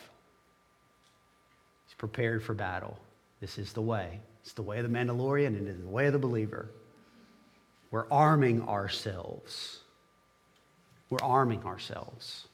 he's 1.88 1.96
prepared 1.96 2.44
for 2.44 2.54
battle. 2.54 2.98
This 3.40 3.58
is 3.60 3.74
the 3.74 3.82
way. 3.82 4.20
It's 4.42 4.54
the 4.54 4.64
way 4.64 4.80
of 4.80 4.90
the 4.90 4.98
Mandalorian 4.98 5.48
and 5.48 5.68
it 5.68 5.72
is 5.72 5.82
the 5.82 5.88
way 5.88 6.08
of 6.08 6.14
the 6.14 6.20
believer. 6.20 6.70
We're 7.92 8.10
arming 8.10 8.68
ourselves. 8.68 9.80
We're 11.10 11.22
arming 11.22 11.64
ourselves. 11.66 12.48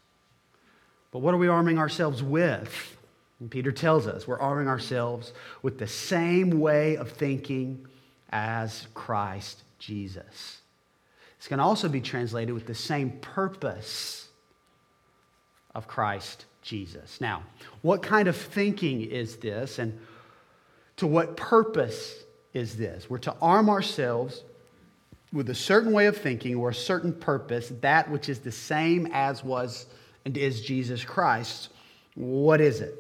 But 1.12 1.20
what 1.20 1.34
are 1.34 1.38
we 1.38 1.48
arming 1.48 1.80
ourselves 1.80 2.22
with? 2.22 2.98
And 3.40 3.50
Peter 3.50 3.72
tells 3.72 4.08
us 4.08 4.28
we're 4.28 4.40
arming 4.40 4.68
ourselves 4.68 5.32
with 5.62 5.80
the 5.80 5.88
same 5.88 6.60
way 6.60 6.98
of 6.98 7.12
thinking 7.12 7.88
as 8.34 8.88
Christ 8.96 9.64
Jesus. 9.78 10.60
It's 11.38 11.48
can 11.48 11.60
also 11.60 11.88
be 11.88 12.02
translated 12.02 12.54
with 12.54 12.66
the 12.66 12.76
same 12.76 13.12
purpose 13.22 14.28
of 15.76 15.88
Christ 15.88 16.46
Jesus. 16.62 17.22
Now, 17.22 17.44
what 17.82 18.02
kind 18.02 18.28
of 18.28 18.36
thinking 18.36 19.02
is 19.02 19.38
this, 19.38 19.78
and 19.78 20.00
to 20.98 21.06
what 21.06 21.38
purpose 21.38 22.24
is 22.54 22.76
this? 22.76 23.10
We're 23.10 23.18
to 23.20 23.36
arm 23.42 23.70
ourselves 23.70 24.44
with 25.32 25.50
a 25.50 25.56
certain 25.56 25.92
way 25.92 26.06
of 26.08 26.18
thinking 26.18 26.56
or 26.56 26.70
a 26.70 26.76
certain 26.76 27.14
purpose, 27.14 27.72
that 27.82 28.10
which 28.10 28.30
is 28.30 28.40
the 28.40 28.52
same 28.52 29.08
as 29.12 29.44
was 29.44 29.86
and 30.26 30.38
is 30.38 30.62
Jesus 30.62 31.04
Christ. 31.04 31.70
What 32.16 32.62
is 32.62 32.82
it? 32.82 32.96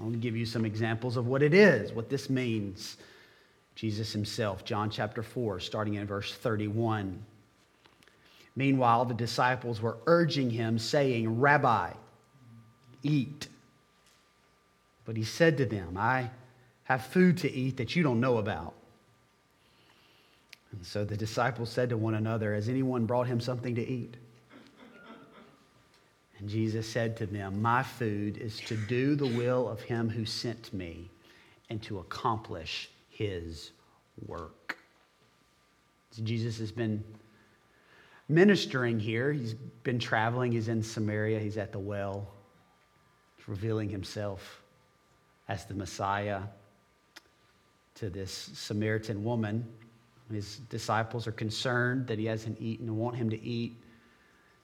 I'll 0.00 0.10
give 0.10 0.36
you 0.36 0.46
some 0.46 0.64
examples 0.64 1.16
of 1.16 1.26
what 1.26 1.42
it 1.42 1.54
is, 1.54 1.92
what 1.92 2.08
this 2.08 2.30
means. 2.30 2.96
Jesus 3.74 4.12
himself, 4.12 4.64
John 4.64 4.90
chapter 4.90 5.22
4, 5.22 5.60
starting 5.60 5.94
in 5.94 6.06
verse 6.06 6.32
31. 6.32 7.24
Meanwhile, 8.56 9.06
the 9.06 9.14
disciples 9.14 9.80
were 9.80 9.98
urging 10.06 10.50
him, 10.50 10.78
saying, 10.78 11.40
Rabbi, 11.40 11.92
eat. 13.02 13.48
But 15.04 15.16
he 15.16 15.24
said 15.24 15.58
to 15.58 15.66
them, 15.66 15.96
I 15.96 16.30
have 16.84 17.04
food 17.06 17.38
to 17.38 17.52
eat 17.52 17.76
that 17.78 17.96
you 17.96 18.02
don't 18.02 18.20
know 18.20 18.38
about. 18.38 18.74
And 20.70 20.86
so 20.86 21.04
the 21.04 21.16
disciples 21.16 21.70
said 21.70 21.88
to 21.90 21.96
one 21.96 22.14
another, 22.14 22.54
Has 22.54 22.68
anyone 22.68 23.06
brought 23.06 23.26
him 23.26 23.40
something 23.40 23.74
to 23.74 23.86
eat? 23.86 24.16
And 26.38 26.48
Jesus 26.48 26.86
said 26.88 27.16
to 27.18 27.26
them, 27.26 27.62
My 27.62 27.82
food 27.82 28.36
is 28.38 28.60
to 28.62 28.76
do 28.76 29.14
the 29.16 29.26
will 29.26 29.68
of 29.68 29.80
him 29.82 30.08
who 30.08 30.24
sent 30.24 30.72
me 30.72 31.10
and 31.70 31.82
to 31.82 32.00
accomplish 32.00 32.90
his 33.14 33.70
work. 34.26 34.76
So 36.10 36.22
Jesus 36.22 36.58
has 36.58 36.72
been 36.72 37.02
ministering 38.28 38.98
here. 38.98 39.32
He's 39.32 39.54
been 39.54 39.98
traveling. 39.98 40.52
He's 40.52 40.68
in 40.68 40.82
Samaria. 40.82 41.38
He's 41.38 41.56
at 41.56 41.72
the 41.72 41.78
well. 41.78 42.28
Revealing 43.46 43.88
himself 43.88 44.62
as 45.48 45.66
the 45.66 45.74
Messiah 45.74 46.40
to 47.96 48.10
this 48.10 48.50
Samaritan 48.54 49.22
woman. 49.22 49.66
His 50.32 50.56
disciples 50.70 51.26
are 51.26 51.32
concerned 51.32 52.06
that 52.06 52.18
he 52.18 52.24
hasn't 52.24 52.60
eaten 52.60 52.88
and 52.88 52.96
want 52.96 53.16
him 53.16 53.30
to 53.30 53.42
eat. 53.42 53.76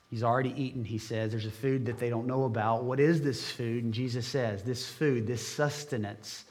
He's 0.09 0.25
already 0.25 0.55
eaten, 0.61 0.85
he 0.85 0.99
says. 0.99 1.31
There's 1.31 1.47
a 1.47 1.51
food 1.51 1.87
that 1.87 1.99
they 1.99 2.09
don't 2.09 2.27
know 2.27 2.45
about. 2.45 2.85
What 2.85 2.99
is 2.99 3.23
this 3.23 3.51
food? 3.51 3.85
And 3.85 3.95
Jesus 3.95 4.27
says, 4.27 4.63
This 4.63 4.89
food, 4.89 5.27
this 5.27 5.47
sustenance, 5.47 6.45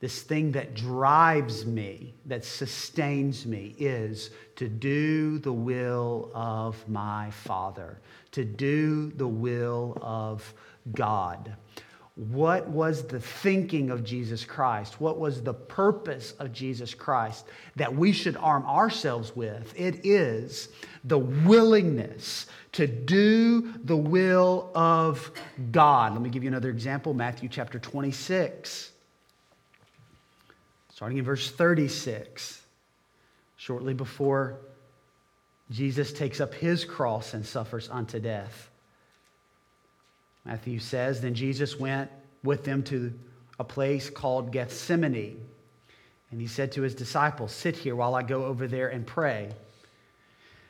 this 0.00 0.22
thing 0.22 0.52
that 0.52 0.74
drives 0.74 1.64
me, 1.64 2.14
that 2.26 2.44
sustains 2.44 3.46
me, 3.46 3.74
is 3.78 4.30
to 4.56 4.68
do 4.68 5.38
the 5.38 5.52
will 5.52 6.30
of 6.34 6.88
my 6.88 7.30
Father, 7.30 8.00
to 8.32 8.44
do 8.44 9.10
the 9.12 9.28
will 9.28 9.96
of 10.02 10.52
God. 10.92 11.56
What 12.16 12.68
was 12.68 13.04
the 13.04 13.18
thinking 13.18 13.90
of 13.90 14.04
Jesus 14.04 14.44
Christ? 14.44 15.00
What 15.00 15.18
was 15.18 15.42
the 15.42 15.54
purpose 15.54 16.32
of 16.38 16.52
Jesus 16.52 16.94
Christ 16.94 17.44
that 17.74 17.92
we 17.92 18.12
should 18.12 18.36
arm 18.36 18.64
ourselves 18.66 19.34
with? 19.34 19.74
It 19.76 20.06
is 20.06 20.68
the 21.02 21.18
willingness 21.18 22.46
to 22.72 22.86
do 22.86 23.72
the 23.82 23.96
will 23.96 24.70
of 24.76 25.32
God. 25.72 26.12
Let 26.12 26.22
me 26.22 26.30
give 26.30 26.44
you 26.44 26.48
another 26.48 26.70
example 26.70 27.14
Matthew 27.14 27.48
chapter 27.48 27.80
26, 27.80 28.92
starting 30.94 31.18
in 31.18 31.24
verse 31.24 31.50
36. 31.50 32.62
Shortly 33.56 33.94
before 33.94 34.58
Jesus 35.70 36.12
takes 36.12 36.40
up 36.40 36.54
his 36.54 36.84
cross 36.84 37.34
and 37.34 37.44
suffers 37.44 37.88
unto 37.90 38.20
death. 38.20 38.70
Matthew 40.44 40.78
says, 40.78 41.20
Then 41.20 41.34
Jesus 41.34 41.80
went 41.80 42.12
with 42.44 42.64
them 42.64 42.84
to 42.84 43.12
a 43.58 43.64
place 43.64 44.08
called 44.08 44.52
Gethsemane. 44.52 45.44
And 46.30 46.40
he 46.40 46.46
said 46.46 46.70
to 46.72 46.82
his 46.82 46.94
disciples, 46.94 47.50
Sit 47.50 47.76
here 47.76 47.96
while 47.96 48.14
I 48.14 48.22
go 48.22 48.44
over 48.44 48.68
there 48.68 48.88
and 48.88 49.04
pray. 49.04 49.50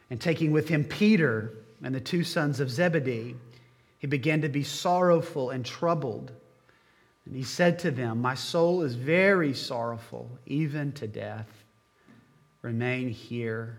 And 0.08 0.18
taking 0.18 0.52
with 0.52 0.68
him 0.68 0.84
Peter 0.84 1.52
and 1.82 1.94
the 1.94 2.00
two 2.00 2.24
sons 2.24 2.60
of 2.60 2.70
Zebedee, 2.70 3.34
he 3.98 4.06
began 4.06 4.40
to 4.40 4.48
be 4.48 4.62
sorrowful 4.62 5.50
and 5.50 5.66
troubled. 5.66 6.32
And 7.26 7.34
he 7.34 7.42
said 7.42 7.78
to 7.80 7.90
them, 7.90 8.20
My 8.20 8.34
soul 8.34 8.82
is 8.82 8.94
very 8.94 9.54
sorrowful, 9.54 10.30
even 10.46 10.92
to 10.92 11.06
death. 11.06 11.48
Remain 12.62 13.08
here 13.08 13.78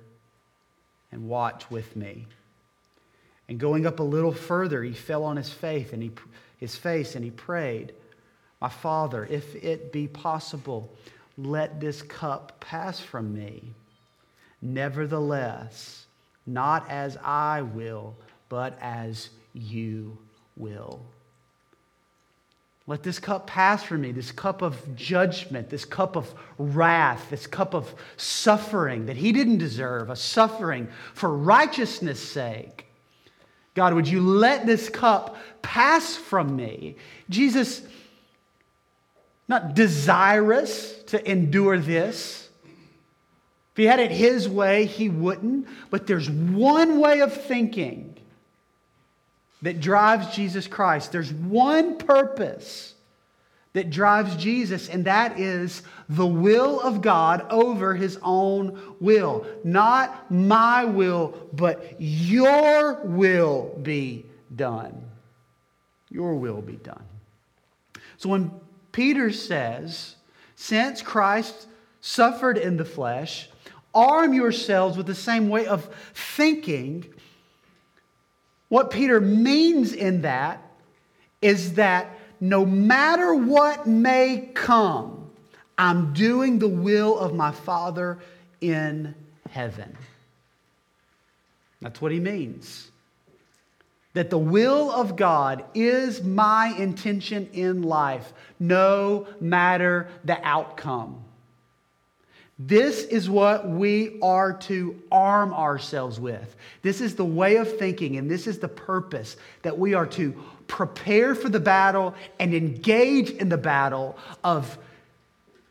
and 1.12 1.28
watch 1.28 1.70
with 1.70 1.96
me. 1.96 2.25
And 3.48 3.60
going 3.60 3.86
up 3.86 4.00
a 4.00 4.04
little 4.04 4.34
further, 4.34 4.84
he 4.84 4.94
fell 4.94 5.24
on 5.24 5.38
his 5.38 5.50
face 5.50 5.94
and 5.94 6.02
he, 6.02 6.12
his 6.58 6.75
face 6.75 7.16
and 7.16 7.24
he 7.24 7.32
prayed, 7.32 7.94
My 8.60 8.70
Father, 8.70 9.25
if 9.25 9.56
it 9.56 9.92
be 9.92 10.08
possible, 10.08 10.92
let 11.38 11.80
this 11.80 12.02
cup 12.02 12.60
pass 12.60 13.00
from 13.00 13.34
me. 13.34 13.74
Nevertheless, 14.62 16.06
not 16.48 16.90
as 16.90 17.18
I 17.24 17.62
will, 17.62 18.16
but 18.50 18.78
as 18.82 19.30
you 19.54 20.18
will. 20.58 21.06
Let 22.88 23.01
this 23.01 23.18
cup 23.18 23.48
pass 23.48 23.84
from 23.84 24.01
me, 24.01 24.12
this 24.12 24.32
cup 24.32 24.62
of 24.62 24.96
judgment, 24.96 25.70
this 25.70 25.86
cup 25.86 26.15
of 26.15 26.32
wrath, 26.60 27.32
this 27.32 27.48
cup 27.48 27.74
of 27.74 27.94
suffering 28.15 29.08
that 29.08 29.18
he 29.18 29.32
didn't 29.32 29.58
deserve, 29.58 30.12
a 30.12 30.15
suffering 30.15 30.88
for 31.13 31.36
righteousness' 31.36 32.22
sake. 32.22 32.86
God, 33.74 33.94
would 33.96 34.08
you 34.08 34.22
let 34.22 34.68
this 34.68 34.88
cup 34.88 35.36
pass 35.63 36.15
from 36.15 36.56
me? 36.56 36.96
Jesus, 37.27 37.82
not 39.48 39.74
desirous 39.74 40.94
to 41.06 41.30
endure 41.30 41.80
this. 41.80 42.50
If 43.72 43.77
he 43.77 43.86
had 43.86 44.00
it 44.00 44.12
his 44.12 44.48
way, 44.48 44.86
he 44.86 45.10
wouldn't. 45.10 45.68
But 45.89 46.06
there's 46.06 46.30
one 46.30 47.00
way 47.00 47.22
of 47.22 47.34
thinking 47.34 48.14
that 49.65 49.79
drives 49.79 50.36
Jesus 50.36 50.67
Christ. 50.67 51.12
There's 51.12 51.34
one 51.34 51.98
purpose 51.98 52.93
that 53.74 53.89
drives 53.89 54.36
Jesus, 54.36 54.89
and 54.89 55.05
that 55.05 55.39
is 55.39 55.81
the 56.07 56.27
will 56.27 56.79
of 56.79 57.01
God 57.01 57.48
over 57.50 57.95
his 57.95 58.19
own 58.22 58.79
will. 59.00 59.43
Not 59.63 60.31
my 60.31 60.86
will, 60.86 61.50
but 61.51 61.95
your 61.98 63.01
will 63.05 63.75
be 63.81 64.27
done. 64.55 65.03
Your 66.12 66.36
will 66.36 66.62
be 66.62 66.75
done. 66.75 67.03
So 68.17 68.29
when 68.29 68.51
Peter 68.91 69.31
says, 69.31 70.15
since 70.55 71.01
Christ 71.01 71.67
suffered 72.01 72.60
in 72.60 72.77
the 72.77 72.86
flesh, 72.86 73.50
arm 73.95 74.36
yourselves 74.36 74.95
with 74.95 75.07
the 75.07 75.15
same 75.15 75.50
way 75.50 75.65
of 75.65 75.89
thinking 76.13 77.07
what 78.75 78.91
Peter 78.91 79.22
means 79.22 79.94
in 79.94 80.24
that 80.24 80.62
is 81.41 81.75
that 81.75 82.20
no 82.41 82.65
matter 82.65 83.34
what 83.34 83.88
may 83.88 84.50
come, 84.53 85.32
I'm 85.77 86.12
doing 86.12 86.60
the 86.60 86.67
will 86.67 87.17
of 87.17 87.34
my 87.34 87.53
Father 87.53 88.20
in 88.60 89.15
heaven. 89.50 89.96
That's 91.82 92.01
what 92.01 92.12
he 92.12 92.20
means. 92.20 92.91
That 94.12 94.29
the 94.29 94.38
will 94.38 94.91
of 94.91 95.15
God 95.15 95.63
is 95.74 96.22
my 96.22 96.75
intention 96.77 97.50
in 97.53 97.82
life, 97.82 98.33
no 98.59 99.25
matter 99.40 100.09
the 100.25 100.38
outcome. 100.46 101.24
This 102.57 103.03
is 103.03 103.29
what 103.29 103.68
we 103.68 104.18
are 104.22 104.53
to 104.53 105.01
arm 105.11 105.53
ourselves 105.53 106.20
with. 106.20 106.55
This 106.81 107.01
is 107.01 107.15
the 107.15 107.25
way 107.25 107.57
of 107.57 107.77
thinking, 107.77 108.15
and 108.15 108.31
this 108.31 108.48
is 108.48 108.59
the 108.59 108.70
purpose 108.70 109.35
that 109.63 109.77
we 109.77 109.94
are 109.94 110.05
to 110.07 110.33
prepare 110.68 111.35
for 111.35 111.50
the 111.50 111.59
battle 111.59 112.15
and 112.39 112.53
engage 112.53 113.29
in 113.29 113.50
the 113.50 113.57
battle 113.57 114.18
of 114.44 114.77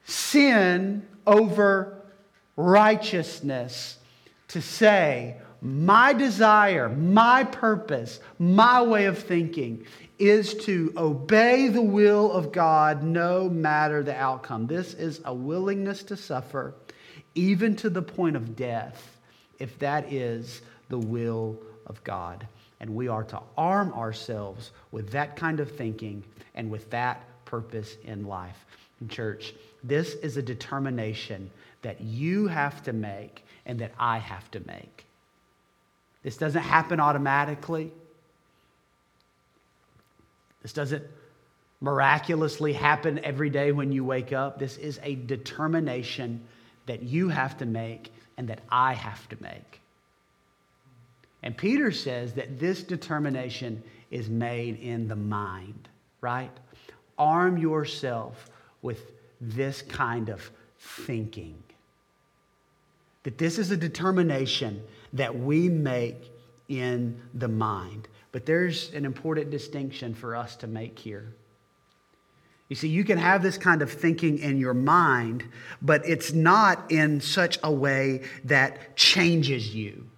sin 0.04 1.06
over 1.26 2.02
righteousness 2.56 3.98
to 4.48 4.60
say, 4.60 5.38
my 5.62 6.12
desire, 6.12 6.90
my 6.90 7.44
purpose, 7.44 8.20
my 8.38 8.82
way 8.82 9.06
of 9.06 9.18
thinking 9.18 9.86
is 10.28 10.54
to 10.54 10.92
obey 10.96 11.68
the 11.68 11.82
will 11.82 12.32
of 12.32 12.52
God 12.52 13.02
no 13.02 13.48
matter 13.48 14.02
the 14.02 14.16
outcome. 14.16 14.66
This 14.66 14.94
is 14.94 15.20
a 15.24 15.34
willingness 15.34 16.02
to 16.04 16.16
suffer, 16.16 16.74
even 17.34 17.76
to 17.76 17.90
the 17.90 18.02
point 18.02 18.36
of 18.36 18.56
death, 18.56 19.18
if 19.58 19.78
that 19.80 20.12
is 20.12 20.62
the 20.88 20.98
will 20.98 21.58
of 21.86 22.02
God. 22.04 22.46
And 22.80 22.94
we 22.94 23.08
are 23.08 23.24
to 23.24 23.40
arm 23.56 23.92
ourselves 23.92 24.72
with 24.92 25.10
that 25.10 25.36
kind 25.36 25.60
of 25.60 25.70
thinking 25.70 26.22
and 26.54 26.70
with 26.70 26.90
that 26.90 27.22
purpose 27.44 27.96
in 28.04 28.26
life. 28.26 28.64
In 29.00 29.08
church, 29.08 29.54
this 29.82 30.14
is 30.14 30.36
a 30.36 30.42
determination 30.42 31.50
that 31.82 32.00
you 32.00 32.46
have 32.46 32.82
to 32.84 32.92
make 32.92 33.44
and 33.66 33.78
that 33.80 33.92
I 33.98 34.18
have 34.18 34.50
to 34.52 34.60
make. 34.66 35.04
This 36.22 36.36
doesn't 36.36 36.62
happen 36.62 37.00
automatically. 37.00 37.92
This 40.64 40.72
doesn't 40.72 41.04
miraculously 41.82 42.72
happen 42.72 43.22
every 43.22 43.50
day 43.50 43.70
when 43.70 43.92
you 43.92 44.02
wake 44.02 44.32
up. 44.32 44.58
This 44.58 44.78
is 44.78 44.98
a 45.02 45.14
determination 45.14 46.42
that 46.86 47.02
you 47.02 47.28
have 47.28 47.58
to 47.58 47.66
make 47.66 48.10
and 48.38 48.48
that 48.48 48.60
I 48.70 48.94
have 48.94 49.28
to 49.28 49.36
make. 49.42 49.80
And 51.42 51.54
Peter 51.54 51.92
says 51.92 52.32
that 52.32 52.58
this 52.58 52.82
determination 52.82 53.82
is 54.10 54.30
made 54.30 54.80
in 54.80 55.06
the 55.06 55.16
mind, 55.16 55.90
right? 56.22 56.50
Arm 57.18 57.58
yourself 57.58 58.48
with 58.80 59.12
this 59.42 59.82
kind 59.82 60.30
of 60.30 60.50
thinking. 60.78 61.62
That 63.24 63.36
this 63.36 63.58
is 63.58 63.70
a 63.70 63.76
determination 63.76 64.82
that 65.12 65.38
we 65.38 65.68
make 65.68 66.30
in 66.68 67.20
the 67.34 67.48
mind. 67.48 68.08
But 68.34 68.46
there's 68.46 68.92
an 68.94 69.04
important 69.04 69.52
distinction 69.52 70.12
for 70.12 70.34
us 70.34 70.56
to 70.56 70.66
make 70.66 70.98
here. 70.98 71.32
You 72.68 72.74
see, 72.74 72.88
you 72.88 73.04
can 73.04 73.16
have 73.16 73.44
this 73.44 73.56
kind 73.56 73.80
of 73.80 73.92
thinking 73.92 74.40
in 74.40 74.58
your 74.58 74.74
mind, 74.74 75.44
but 75.80 76.02
it's 76.04 76.32
not 76.32 76.90
in 76.90 77.20
such 77.20 77.60
a 77.62 77.70
way 77.70 78.22
that 78.42 78.96
changes 78.96 79.72
you. 79.72 80.08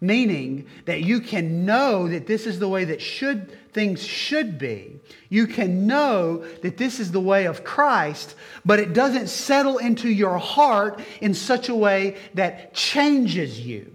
Meaning 0.00 0.66
that 0.86 1.02
you 1.02 1.20
can 1.20 1.66
know 1.66 2.08
that 2.08 2.26
this 2.26 2.46
is 2.46 2.58
the 2.58 2.70
way 2.70 2.86
that 2.86 3.02
should 3.02 3.54
things 3.74 4.02
should 4.02 4.58
be. 4.58 4.98
You 5.28 5.46
can 5.46 5.86
know 5.86 6.38
that 6.62 6.78
this 6.78 6.98
is 6.98 7.12
the 7.12 7.20
way 7.20 7.44
of 7.44 7.64
Christ, 7.64 8.34
but 8.64 8.78
it 8.80 8.94
doesn't 8.94 9.28
settle 9.28 9.76
into 9.76 10.08
your 10.08 10.38
heart 10.38 11.00
in 11.20 11.34
such 11.34 11.68
a 11.68 11.74
way 11.74 12.16
that 12.32 12.72
changes 12.72 13.60
you. 13.60 13.94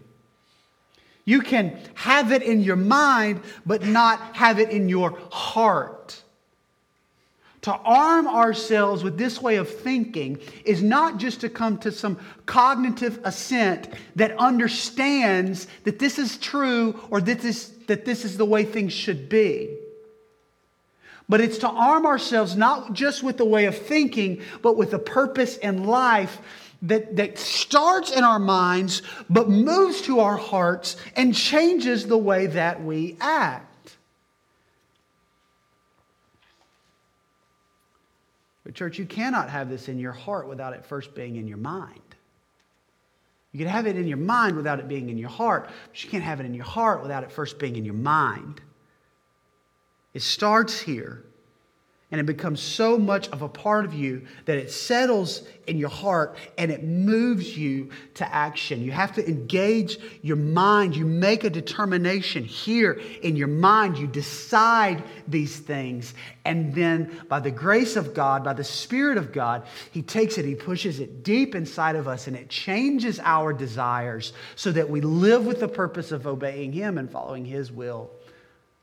You 1.25 1.41
can 1.41 1.77
have 1.95 2.31
it 2.31 2.43
in 2.43 2.61
your 2.61 2.75
mind, 2.75 3.41
but 3.65 3.83
not 3.83 4.35
have 4.35 4.59
it 4.59 4.69
in 4.69 4.87
your 4.87 5.17
heart. 5.31 6.21
To 7.63 7.73
arm 7.73 8.27
ourselves 8.27 9.03
with 9.03 9.17
this 9.17 9.41
way 9.41 9.55
of 9.55 9.67
thinking 9.67 10.37
is 10.65 10.83
not 10.83 11.17
just 11.17 11.41
to 11.41 11.49
come 11.49 11.79
to 11.79 11.91
some 11.91 12.19
cognitive 12.45 13.19
assent 13.23 13.89
that 14.15 14.37
understands 14.37 15.65
that 15.83 15.97
this 15.97 16.19
is 16.19 16.37
true 16.37 16.99
or 17.09 17.19
that 17.21 17.39
this, 17.39 17.69
that 17.87 18.05
this 18.05 18.23
is 18.23 18.37
the 18.37 18.45
way 18.45 18.63
things 18.63 18.93
should 18.93 19.29
be. 19.29 19.75
But 21.27 21.41
it's 21.41 21.57
to 21.59 21.67
arm 21.67 22.05
ourselves 22.05 22.55
not 22.55 22.93
just 22.93 23.23
with 23.23 23.37
the 23.37 23.45
way 23.45 23.65
of 23.65 23.75
thinking, 23.75 24.43
but 24.61 24.77
with 24.77 24.93
a 24.93 24.99
purpose 24.99 25.57
in 25.57 25.85
life 25.85 26.39
that, 26.85 27.15
that 27.15 27.37
starts 27.37 28.11
in 28.11 28.23
our 28.23 28.39
minds, 28.39 29.01
but 29.29 29.49
moves 29.49 30.01
to 30.03 30.19
our 30.19 30.37
hearts 30.37 30.97
and 31.15 31.35
changes 31.35 32.07
the 32.07 32.17
way 32.17 32.47
that 32.47 32.83
we 32.83 33.17
act. 33.19 33.95
But, 38.63 38.73
church, 38.73 38.97
you 38.97 39.05
cannot 39.05 39.49
have 39.49 39.69
this 39.69 39.89
in 39.89 39.99
your 39.99 40.11
heart 40.11 40.47
without 40.47 40.73
it 40.73 40.85
first 40.85 41.13
being 41.13 41.35
in 41.35 41.47
your 41.47 41.57
mind. 41.57 41.99
You 43.51 43.59
can 43.59 43.67
have 43.67 43.87
it 43.87 43.95
in 43.95 44.07
your 44.07 44.17
mind 44.17 44.57
without 44.57 44.79
it 44.79 44.87
being 44.87 45.09
in 45.09 45.17
your 45.17 45.29
heart, 45.29 45.69
but 45.89 46.03
you 46.03 46.09
can't 46.09 46.23
have 46.23 46.39
it 46.39 46.45
in 46.45 46.53
your 46.53 46.65
heart 46.65 47.01
without 47.01 47.23
it 47.23 47.31
first 47.31 47.57
being 47.59 47.75
in 47.75 47.85
your 47.85 47.93
mind. 47.93 48.59
It 50.13 50.21
starts 50.21 50.79
here. 50.79 51.24
And 52.11 52.21
it 52.21 52.25
becomes 52.25 52.59
so 52.59 52.99
much 52.99 53.27
of 53.29 53.41
a 53.41 53.49
part 53.49 53.83
of 53.83 53.95
you 53.95 54.21
that 54.45 54.57
it 54.57 54.71
settles 54.71 55.41
in 55.65 55.79
your 55.79 55.89
heart 55.89 56.37
and 56.55 56.71
it 56.71 56.83
moves 56.83 57.57
you 57.57 57.89
to 58.13 58.33
action. 58.33 58.83
You 58.83 58.91
have 58.91 59.15
to 59.15 59.27
engage 59.27 59.97
your 60.21 60.35
mind. 60.35 60.95
You 60.95 61.03
make 61.03 61.43
a 61.43 61.49
determination 61.49 62.43
here 62.43 63.01
in 63.23 63.35
your 63.35 63.47
mind. 63.47 63.97
You 63.97 64.05
decide 64.05 65.03
these 65.27 65.57
things. 65.57 66.13
And 66.45 66.75
then, 66.75 67.21
by 67.27 67.39
the 67.39 67.49
grace 67.49 67.95
of 67.95 68.13
God, 68.13 68.43
by 68.43 68.53
the 68.53 68.63
Spirit 68.63 69.17
of 69.17 69.33
God, 69.33 69.63
He 69.91 70.03
takes 70.03 70.37
it, 70.37 70.45
He 70.45 70.53
pushes 70.53 70.99
it 70.99 71.23
deep 71.23 71.55
inside 71.55 71.95
of 71.95 72.07
us, 72.07 72.27
and 72.27 72.35
it 72.35 72.49
changes 72.49 73.19
our 73.23 73.51
desires 73.51 74.31
so 74.55 74.71
that 74.73 74.87
we 74.87 75.01
live 75.01 75.47
with 75.47 75.59
the 75.59 75.67
purpose 75.67 76.11
of 76.11 76.27
obeying 76.27 76.71
Him 76.71 76.99
and 76.99 77.09
following 77.09 77.45
His 77.45 77.71
will 77.71 78.11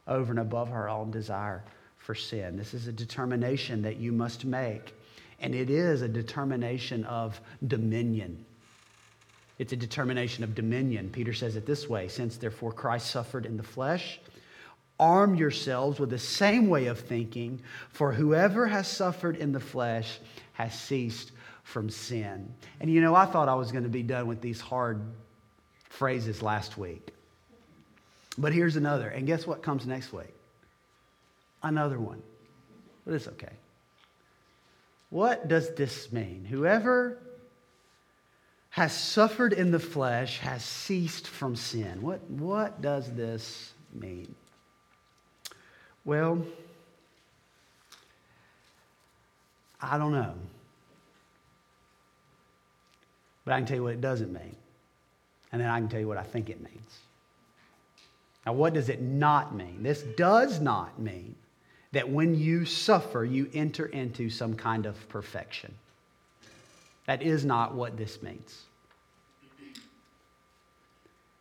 over 0.09 0.33
and 0.33 0.41
above 0.41 0.73
our 0.73 0.89
own 0.89 1.13
desire 1.13 1.63
for 2.03 2.15
sin. 2.15 2.57
This 2.57 2.75
is 2.75 2.89
a 2.89 2.93
determination 2.93 3.83
that 3.83 3.97
you 3.97 4.13
must 4.13 4.45
make. 4.45 4.95
And 5.41 5.55
it 5.55 5.71
is 5.71 6.03
a 6.03 6.09
determination 6.09 7.05
of 7.05 7.41
dominion. 7.67 8.45
It's 9.59 9.73
a 9.73 9.77
determination 9.77 10.43
of 10.43 10.55
dominion. 10.55 11.11
Peter 11.11 11.33
says 11.33 11.57
it 11.57 11.67
this 11.67 11.89
way 11.89 12.09
Since 12.09 12.37
therefore 12.37 12.73
Christ 12.73 13.11
suffered 13.11 13.47
in 13.47 13.57
the 13.57 13.63
flesh, 13.63 14.21
arm 14.99 15.37
yourselves 15.37 16.01
with 16.01 16.11
the 16.11 16.19
same 16.19 16.69
way 16.69 16.87
of 16.87 16.99
thinking, 16.99 17.61
for 17.91 18.13
whoever 18.13 18.67
has 18.67 18.89
suffered 18.89 19.37
in 19.37 19.53
the 19.53 19.61
flesh 19.61 20.19
has 20.55 20.79
ceased 20.79 21.33
from 21.63 21.89
sin. 21.89 22.53
And 22.81 22.91
you 22.91 23.01
know, 23.01 23.15
I 23.15 23.27
thought 23.27 23.49
I 23.49 23.55
was 23.55 23.71
going 23.71 23.85
to 23.85 23.91
be 23.91 24.03
done 24.03 24.27
with 24.27 24.41
these 24.41 24.61
hard 24.61 25.01
phrases 25.85 26.43
last 26.43 26.77
week. 26.77 27.11
But 28.39 28.53
here's 28.53 28.77
another. 28.77 29.09
And 29.09 29.27
guess 29.27 29.47
what 29.47 29.63
comes 29.63 29.87
next 29.87 30.13
week? 30.13 30.35
Another 31.63 31.99
one. 31.99 32.23
But 33.05 33.15
it's 33.15 33.29
okay. 33.29 33.53
What 35.11 35.49
does 35.49 35.75
this 35.75 36.13
mean? 36.13 36.47
Whoever 36.49 37.19
has 38.71 38.93
suffered 38.95 39.53
in 39.53 39.71
the 39.71 39.79
flesh 39.79 40.39
has 40.39 40.65
ceased 40.65 41.27
from 41.27 41.55
sin. 41.55 42.01
What, 42.01 42.23
what 42.31 42.81
does 42.81 43.13
this 43.13 43.75
mean? 43.93 44.35
Well, 46.07 46.45
I 49.81 49.99
don't 49.99 50.13
know. 50.13 50.35
But 53.45 53.53
I 53.53 53.59
can 53.59 53.67
tell 53.67 53.77
you 53.77 53.83
what 53.83 53.93
it 53.93 54.01
doesn't 54.01 54.33
mean. 54.33 54.57
And 55.53 55.61
then 55.61 55.69
I 55.69 55.79
can 55.79 55.89
tell 55.89 56.01
you 56.01 56.09
what 56.09 56.17
I 56.17 56.23
think 56.23 56.49
it 56.49 56.63
means. 56.63 56.99
Now, 58.47 58.55
what 58.55 58.73
does 58.73 58.89
it 58.89 59.03
not 59.03 59.55
mean? 59.55 59.83
This 59.83 60.03
does 60.17 60.61
not 60.61 60.99
mean 60.99 61.35
that 61.93 62.09
when 62.09 62.35
you 62.35 62.65
suffer, 62.65 63.25
you 63.25 63.49
enter 63.53 63.87
into 63.87 64.31
some 64.31 64.55
kind 64.55 64.87
of 64.87 65.09
perfection. 65.09 65.75
That 67.07 67.23
is 67.23 67.45
not 67.45 67.75
what 67.75 67.97
this 67.97 68.23
means. 68.23 68.63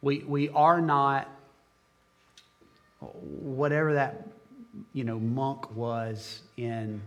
We, 0.02 0.20
we 0.20 0.50
are 0.50 0.82
not, 0.82 1.30
whatever 3.00 3.94
that 3.94 4.28
you 4.94 5.04
know, 5.04 5.20
monk 5.20 5.76
was 5.76 6.42
in 6.58 7.02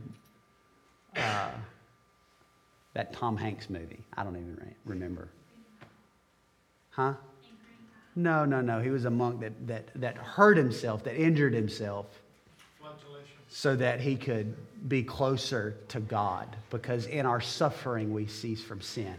uh, 1.16 1.50
that 2.94 3.12
Tom 3.12 3.36
Hanks 3.36 3.68
movie. 3.68 4.02
I 4.16 4.24
don't 4.24 4.36
even 4.36 4.74
remember. 4.84 5.28
Huh? 6.90 7.14
No, 8.16 8.44
no, 8.44 8.60
no. 8.60 8.80
He 8.80 8.90
was 8.90 9.04
a 9.04 9.10
monk 9.10 9.40
that, 9.40 9.66
that, 9.66 9.88
that 9.96 10.16
hurt 10.16 10.56
himself, 10.56 11.02
that 11.04 11.16
injured 11.16 11.52
himself 11.52 12.06
so 13.48 13.76
that 13.76 14.00
he 14.00 14.16
could 14.16 14.54
be 14.88 15.02
closer 15.02 15.76
to 15.88 16.00
God 16.00 16.56
because 16.70 17.06
in 17.06 17.24
our 17.24 17.40
suffering 17.40 18.12
we 18.12 18.26
cease 18.26 18.62
from 18.62 18.80
sin. 18.80 19.14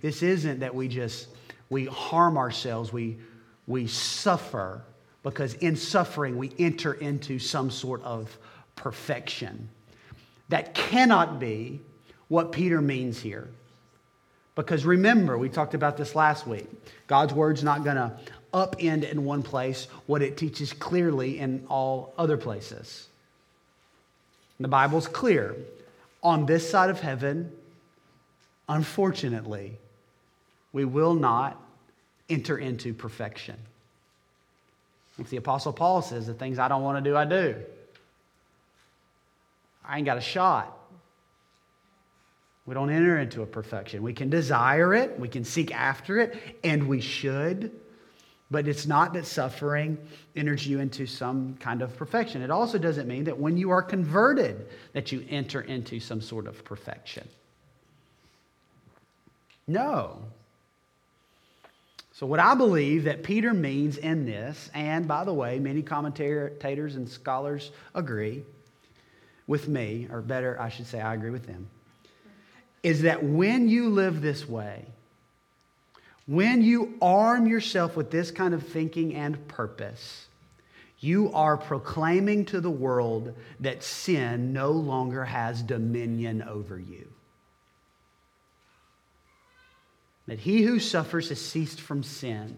This 0.00 0.22
isn't 0.22 0.60
that 0.60 0.74
we 0.74 0.88
just 0.88 1.28
we 1.68 1.86
harm 1.86 2.38
ourselves, 2.38 2.92
we 2.92 3.18
we 3.66 3.86
suffer 3.86 4.82
because 5.22 5.54
in 5.54 5.76
suffering 5.76 6.38
we 6.38 6.52
enter 6.58 6.94
into 6.94 7.38
some 7.38 7.70
sort 7.70 8.02
of 8.02 8.36
perfection. 8.76 9.68
That 10.48 10.74
cannot 10.74 11.38
be 11.38 11.80
what 12.28 12.52
Peter 12.52 12.80
means 12.80 13.20
here. 13.20 13.48
Because 14.54 14.84
remember, 14.84 15.36
we 15.36 15.48
talked 15.48 15.74
about 15.74 15.96
this 15.96 16.14
last 16.14 16.46
week. 16.46 16.68
God's 17.06 17.32
word's 17.32 17.62
not 17.62 17.84
going 17.84 17.96
to 17.96 18.12
upend 18.52 19.08
in 19.08 19.24
one 19.24 19.42
place 19.42 19.86
what 20.06 20.22
it 20.22 20.36
teaches 20.36 20.72
clearly 20.72 21.38
in 21.38 21.66
all 21.68 22.14
other 22.18 22.36
places. 22.36 23.09
The 24.60 24.68
Bible's 24.68 25.08
clear. 25.08 25.56
On 26.22 26.44
this 26.44 26.70
side 26.70 26.90
of 26.90 27.00
heaven, 27.00 27.50
unfortunately, 28.68 29.78
we 30.72 30.84
will 30.84 31.14
not 31.14 31.60
enter 32.28 32.58
into 32.58 32.92
perfection. 32.92 33.56
If 35.18 35.30
the 35.30 35.38
Apostle 35.38 35.72
Paul 35.72 36.02
says, 36.02 36.26
the 36.26 36.34
things 36.34 36.58
I 36.58 36.68
don't 36.68 36.82
want 36.82 37.02
to 37.02 37.10
do, 37.10 37.16
I 37.16 37.24
do. 37.24 37.56
I 39.84 39.96
ain't 39.96 40.06
got 40.06 40.18
a 40.18 40.22
shot. 40.22 40.76
We 42.66 42.74
don't 42.74 42.90
enter 42.90 43.18
into 43.18 43.42
a 43.42 43.46
perfection. 43.46 44.02
We 44.02 44.12
can 44.12 44.28
desire 44.28 44.94
it, 44.94 45.18
we 45.18 45.28
can 45.28 45.44
seek 45.44 45.74
after 45.74 46.18
it, 46.18 46.38
and 46.62 46.86
we 46.86 47.00
should. 47.00 47.72
But 48.50 48.66
it's 48.66 48.86
not 48.86 49.12
that 49.12 49.26
suffering 49.26 49.96
enters 50.34 50.66
you 50.66 50.80
into 50.80 51.06
some 51.06 51.56
kind 51.60 51.82
of 51.82 51.96
perfection. 51.96 52.42
It 52.42 52.50
also 52.50 52.78
doesn't 52.78 53.06
mean 53.06 53.24
that 53.24 53.38
when 53.38 53.56
you 53.56 53.70
are 53.70 53.82
converted 53.82 54.66
that 54.92 55.12
you 55.12 55.24
enter 55.30 55.60
into 55.60 56.00
some 56.00 56.20
sort 56.20 56.48
of 56.48 56.64
perfection. 56.64 57.28
No. 59.68 60.18
So 62.12 62.26
what 62.26 62.40
I 62.40 62.54
believe 62.54 63.04
that 63.04 63.22
Peter 63.22 63.54
means 63.54 63.96
in 63.96 64.26
this, 64.26 64.68
and 64.74 65.06
by 65.06 65.24
the 65.24 65.32
way, 65.32 65.58
many 65.60 65.80
commentators 65.80 66.96
and 66.96 67.08
scholars 67.08 67.70
agree 67.94 68.42
with 69.46 69.68
me, 69.68 70.08
or 70.10 70.20
better, 70.20 70.60
I 70.60 70.68
should 70.68 70.86
say 70.86 71.00
I 71.00 71.14
agree 71.14 71.30
with 71.30 71.46
them, 71.46 71.68
is 72.82 73.02
that 73.02 73.22
when 73.22 73.68
you 73.68 73.88
live 73.88 74.20
this 74.20 74.48
way, 74.48 74.84
when 76.30 76.62
you 76.62 76.94
arm 77.02 77.48
yourself 77.48 77.96
with 77.96 78.12
this 78.12 78.30
kind 78.30 78.54
of 78.54 78.64
thinking 78.64 79.16
and 79.16 79.48
purpose, 79.48 80.28
you 81.00 81.32
are 81.32 81.56
proclaiming 81.56 82.44
to 82.44 82.60
the 82.60 82.70
world 82.70 83.34
that 83.58 83.82
sin 83.82 84.52
no 84.52 84.70
longer 84.70 85.24
has 85.24 85.60
dominion 85.60 86.40
over 86.42 86.78
you. 86.78 87.08
That 90.28 90.38
he 90.38 90.62
who 90.62 90.78
suffers 90.78 91.30
has 91.30 91.40
ceased 91.40 91.80
from 91.80 92.04
sin 92.04 92.56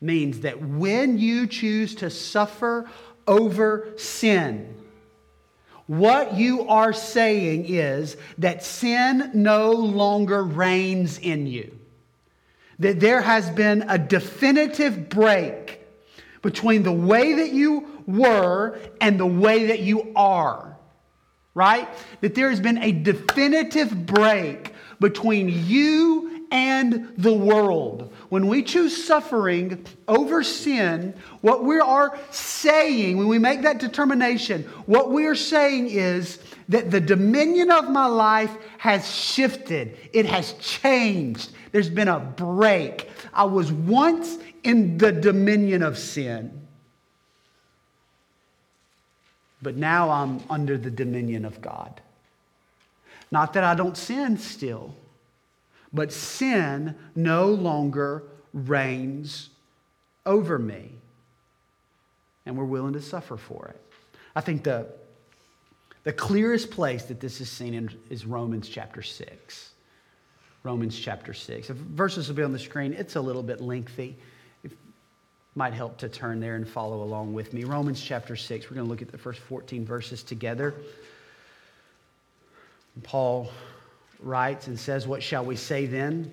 means 0.00 0.40
that 0.40 0.62
when 0.62 1.18
you 1.18 1.48
choose 1.48 1.96
to 1.96 2.10
suffer 2.10 2.88
over 3.26 3.88
sin, 3.96 4.72
what 5.88 6.34
you 6.34 6.68
are 6.68 6.92
saying 6.92 7.64
is 7.66 8.16
that 8.38 8.62
sin 8.62 9.32
no 9.34 9.72
longer 9.72 10.44
reigns 10.44 11.18
in 11.18 11.48
you 11.48 11.76
that 12.84 13.00
there 13.00 13.22
has 13.22 13.48
been 13.48 13.82
a 13.88 13.96
definitive 13.96 15.08
break 15.08 15.80
between 16.42 16.82
the 16.82 16.92
way 16.92 17.32
that 17.32 17.50
you 17.50 18.02
were 18.06 18.78
and 19.00 19.18
the 19.18 19.26
way 19.26 19.68
that 19.68 19.80
you 19.80 20.12
are. 20.14 20.76
Right? 21.54 21.88
That 22.20 22.34
there 22.34 22.50
has 22.50 22.60
been 22.60 22.76
a 22.76 22.92
definitive 22.92 24.04
break 24.04 24.74
between 25.00 25.48
you 25.48 26.33
and 26.50 27.12
the 27.16 27.32
world. 27.32 28.12
When 28.28 28.46
we 28.46 28.62
choose 28.62 29.04
suffering 29.04 29.84
over 30.08 30.42
sin, 30.42 31.14
what 31.40 31.64
we 31.64 31.78
are 31.78 32.18
saying, 32.30 33.16
when 33.18 33.28
we 33.28 33.38
make 33.38 33.62
that 33.62 33.78
determination, 33.78 34.62
what 34.86 35.10
we 35.10 35.26
are 35.26 35.34
saying 35.34 35.88
is 35.90 36.38
that 36.68 36.90
the 36.90 37.00
dominion 37.00 37.70
of 37.70 37.90
my 37.90 38.06
life 38.06 38.54
has 38.78 39.10
shifted, 39.10 39.96
it 40.12 40.26
has 40.26 40.54
changed, 40.54 41.50
there's 41.72 41.90
been 41.90 42.08
a 42.08 42.20
break. 42.20 43.10
I 43.32 43.44
was 43.44 43.72
once 43.72 44.38
in 44.62 44.96
the 44.96 45.12
dominion 45.12 45.82
of 45.82 45.98
sin, 45.98 46.66
but 49.60 49.76
now 49.76 50.10
I'm 50.10 50.40
under 50.48 50.78
the 50.78 50.90
dominion 50.90 51.44
of 51.44 51.60
God. 51.60 52.00
Not 53.30 53.54
that 53.54 53.64
I 53.64 53.74
don't 53.74 53.96
sin 53.96 54.38
still, 54.38 54.94
but 55.94 56.12
sin 56.12 56.96
no 57.14 57.46
longer 57.46 58.24
reigns 58.52 59.50
over 60.26 60.58
me. 60.58 60.90
And 62.44 62.58
we're 62.58 62.64
willing 62.64 62.92
to 62.94 63.00
suffer 63.00 63.36
for 63.36 63.68
it. 63.68 63.80
I 64.36 64.40
think 64.40 64.64
the, 64.64 64.86
the 66.02 66.12
clearest 66.12 66.70
place 66.70 67.04
that 67.04 67.20
this 67.20 67.40
is 67.40 67.48
seen 67.48 67.72
in 67.72 67.90
is 68.10 68.26
Romans 68.26 68.68
chapter 68.68 69.00
6. 69.00 69.70
Romans 70.64 70.98
chapter 70.98 71.32
6. 71.32 71.70
If 71.70 71.76
verses 71.76 72.28
will 72.28 72.34
be 72.34 72.42
on 72.42 72.52
the 72.52 72.58
screen. 72.58 72.92
It's 72.92 73.16
a 73.16 73.20
little 73.20 73.42
bit 73.42 73.60
lengthy. 73.60 74.16
It 74.64 74.72
might 75.54 75.74
help 75.74 75.96
to 75.98 76.08
turn 76.08 76.40
there 76.40 76.56
and 76.56 76.68
follow 76.68 77.02
along 77.02 77.32
with 77.32 77.52
me. 77.52 77.64
Romans 77.64 78.00
chapter 78.00 78.34
6. 78.34 78.68
We're 78.68 78.74
going 78.74 78.86
to 78.86 78.90
look 78.90 79.02
at 79.02 79.12
the 79.12 79.18
first 79.18 79.40
14 79.40 79.84
verses 79.84 80.22
together. 80.22 80.74
Paul 83.02 83.50
writes 84.20 84.66
and 84.66 84.78
says, 84.78 85.06
What 85.06 85.22
shall 85.22 85.44
we 85.44 85.56
say 85.56 85.86
then? 85.86 86.32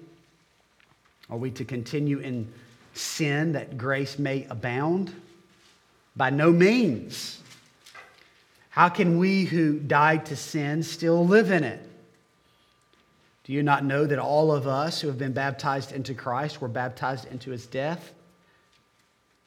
Are 1.30 1.38
we 1.38 1.52
to 1.52 1.66
continue 1.66 2.20
in 2.20 2.52
sin 2.94 3.54
that 3.54 3.78
grace 3.78 4.20
may 4.20 4.46
abound? 4.50 5.14
By 6.16 6.30
no 6.30 6.52
means. 6.52 7.42
How 8.70 8.90
can 8.90 9.18
we 9.18 9.46
who 9.46 9.80
died 9.80 10.26
to 10.28 10.36
sin 10.36 10.84
still 10.84 11.26
live 11.26 11.52
in 11.52 11.64
it? 11.64 11.88
Do 13.44 13.54
you 13.54 13.64
not 13.64 13.84
know 13.84 14.06
that 14.06 14.20
all 14.20 14.52
of 14.52 14.68
us 14.68 15.02
who 15.02 15.08
have 15.08 15.18
been 15.18 15.34
baptized 15.34 15.92
into 15.92 16.14
Christ 16.14 16.62
were 16.62 16.68
baptized 16.68 17.26
into 17.32 17.52
his 17.52 17.66
death? 17.66 18.14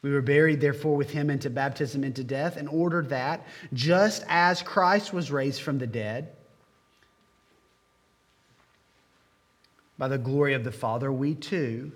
We 0.03 0.13
were 0.13 0.21
buried, 0.21 0.61
therefore, 0.61 0.97
with 0.97 1.11
him 1.11 1.31
into 1.31 1.49
baptism 1.49 2.05
into 2.05 2.23
death, 2.23 2.59
in 2.59 2.69
order 2.69 3.01
that, 3.05 3.47
just 3.73 4.23
as 4.29 4.63
Christ 4.63 5.15
was 5.15 5.31
raised 5.31 5.63
from 5.63 5.79
the 5.79 5.87
dead, 5.87 6.29
by 9.99 10.09
the 10.09 10.19
glory 10.19 10.55
of 10.55 10.65
the 10.65 10.73
Father, 10.73 11.13
we 11.13 11.35
too 11.35 11.93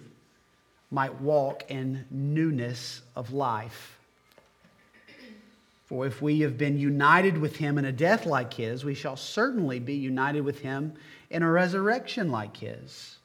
might 0.90 1.20
walk 1.20 1.64
in 1.68 2.04
newness 2.11 3.02
of 3.14 3.32
life. 3.32 3.98
For 5.87 6.06
if 6.06 6.20
we 6.20 6.40
have 6.40 6.58
been 6.58 6.78
united 6.78 7.38
with 7.38 7.56
him 7.56 7.78
in 7.78 7.87
a 7.87 7.92
death 7.92 8.26
like 8.26 8.52
his, 8.52 8.84
we 8.84 8.94
shall 8.94 9.16
certainly 9.16 9.78
be 9.78 9.94
united 9.94 10.42
with 10.42 10.61
him 10.61 10.92
in 11.30 11.42
a 11.42 11.50
resurrection 11.50 12.30
like 12.30 12.58
his. 12.58 13.16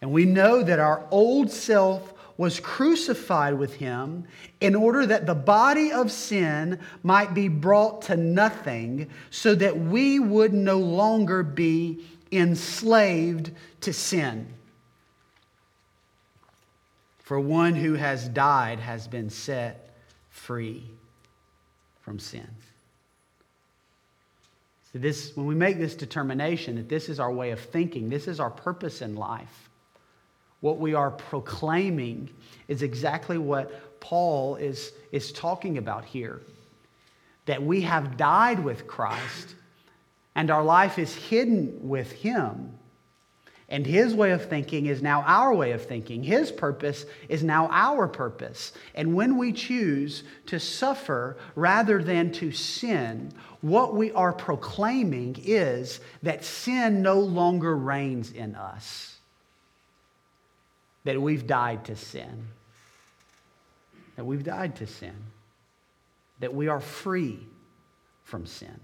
And 0.00 0.12
we 0.12 0.26
know 0.26 0.62
that 0.62 0.78
our 0.78 1.06
old 1.10 1.50
self 1.50 2.12
was 2.36 2.60
crucified 2.60 3.54
with 3.54 3.74
him 3.74 4.24
in 4.60 4.74
order 4.74 5.06
that 5.06 5.26
the 5.26 5.34
body 5.34 5.92
of 5.92 6.10
sin 6.10 6.78
might 7.02 7.34
be 7.34 7.48
brought 7.48 8.02
to 8.02 8.16
nothing, 8.16 9.08
so 9.30 9.54
that 9.54 9.78
we 9.78 10.18
would 10.18 10.52
no 10.52 10.78
longer 10.78 11.42
be 11.42 12.04
enslaved 12.32 13.52
to 13.82 13.92
sin. 13.92 14.48
For 17.18 17.38
one 17.38 17.74
who 17.74 17.94
has 17.94 18.28
died 18.28 18.80
has 18.80 19.06
been 19.06 19.30
set 19.30 19.94
free 20.30 20.82
from 22.00 22.18
sin. 22.18 22.48
So 24.92 24.98
this, 24.98 25.34
when 25.36 25.46
we 25.46 25.54
make 25.54 25.78
this 25.78 25.94
determination 25.94 26.76
that 26.76 26.88
this 26.88 27.08
is 27.08 27.20
our 27.20 27.32
way 27.32 27.50
of 27.50 27.60
thinking, 27.60 28.10
this 28.10 28.28
is 28.28 28.40
our 28.40 28.50
purpose 28.50 29.00
in 29.00 29.16
life, 29.16 29.70
what 30.60 30.78
we 30.78 30.94
are 30.94 31.10
proclaiming 31.10 32.28
is 32.68 32.82
exactly 32.82 33.38
what 33.38 34.00
Paul 34.00 34.56
is, 34.56 34.92
is 35.10 35.32
talking 35.32 35.78
about 35.78 36.04
here. 36.04 36.40
That 37.46 37.62
we 37.62 37.80
have 37.80 38.16
died 38.16 38.62
with 38.62 38.86
Christ 38.86 39.54
and 40.34 40.50
our 40.50 40.64
life 40.64 40.98
is 40.98 41.14
hidden 41.14 41.88
with 41.88 42.12
Him 42.12 42.72
and 43.72 43.86
his 43.86 44.14
way 44.14 44.32
of 44.32 44.44
thinking 44.50 44.84
is 44.84 45.00
now 45.00 45.22
our 45.22 45.54
way 45.54 45.72
of 45.72 45.86
thinking. 45.86 46.22
His 46.22 46.52
purpose 46.52 47.06
is 47.30 47.42
now 47.42 47.70
our 47.70 48.06
purpose. 48.06 48.72
And 48.94 49.14
when 49.14 49.38
we 49.38 49.50
choose 49.50 50.24
to 50.46 50.60
suffer 50.60 51.38
rather 51.54 52.02
than 52.02 52.32
to 52.32 52.52
sin, 52.52 53.32
what 53.62 53.94
we 53.94 54.12
are 54.12 54.34
proclaiming 54.34 55.36
is 55.42 56.00
that 56.22 56.44
sin 56.44 57.00
no 57.00 57.20
longer 57.20 57.74
reigns 57.74 58.30
in 58.30 58.56
us, 58.56 59.16
that 61.04 61.20
we've 61.20 61.46
died 61.46 61.86
to 61.86 61.96
sin, 61.96 62.48
that 64.16 64.26
we've 64.26 64.44
died 64.44 64.76
to 64.76 64.86
sin, 64.86 65.16
that 66.40 66.52
we 66.52 66.68
are 66.68 66.80
free 66.80 67.38
from 68.24 68.44
sin. 68.44 68.78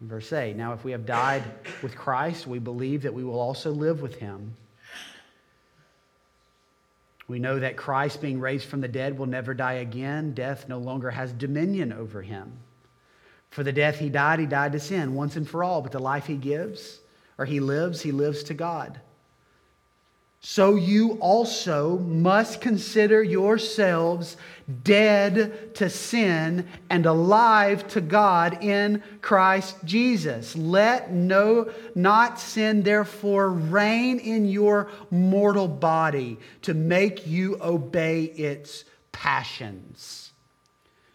Verse 0.00 0.32
8 0.32 0.56
Now, 0.56 0.72
if 0.72 0.84
we 0.84 0.92
have 0.92 1.06
died 1.06 1.42
with 1.82 1.94
Christ, 1.96 2.46
we 2.46 2.58
believe 2.58 3.02
that 3.02 3.14
we 3.14 3.24
will 3.24 3.38
also 3.38 3.70
live 3.70 4.00
with 4.00 4.16
him. 4.16 4.56
We 7.28 7.38
know 7.38 7.60
that 7.60 7.76
Christ, 7.76 8.20
being 8.20 8.40
raised 8.40 8.66
from 8.66 8.80
the 8.80 8.88
dead, 8.88 9.16
will 9.16 9.26
never 9.26 9.54
die 9.54 9.74
again. 9.74 10.34
Death 10.34 10.68
no 10.68 10.78
longer 10.78 11.10
has 11.10 11.32
dominion 11.32 11.92
over 11.92 12.22
him. 12.22 12.52
For 13.50 13.62
the 13.62 13.72
death 13.72 13.98
he 13.98 14.08
died, 14.08 14.40
he 14.40 14.46
died 14.46 14.72
to 14.72 14.80
sin 14.80 15.14
once 15.14 15.36
and 15.36 15.48
for 15.48 15.62
all, 15.62 15.80
but 15.82 15.92
the 15.92 16.00
life 16.00 16.26
he 16.26 16.36
gives, 16.36 17.00
or 17.38 17.44
he 17.44 17.60
lives, 17.60 18.00
he 18.00 18.10
lives 18.10 18.42
to 18.44 18.54
God. 18.54 19.00
So 20.42 20.74
you 20.76 21.18
also 21.20 21.98
must 21.98 22.62
consider 22.62 23.22
yourselves 23.22 24.38
dead 24.82 25.74
to 25.74 25.90
sin 25.90 26.66
and 26.88 27.04
alive 27.04 27.86
to 27.88 28.00
God 28.00 28.64
in 28.64 29.02
Christ 29.20 29.76
Jesus. 29.84 30.56
Let 30.56 31.12
no 31.12 31.70
not 31.94 32.40
sin 32.40 32.82
therefore 32.82 33.50
reign 33.50 34.18
in 34.18 34.46
your 34.46 34.88
mortal 35.10 35.68
body 35.68 36.38
to 36.62 36.72
make 36.72 37.26
you 37.26 37.58
obey 37.60 38.24
its 38.24 38.84
passions. 39.12 40.29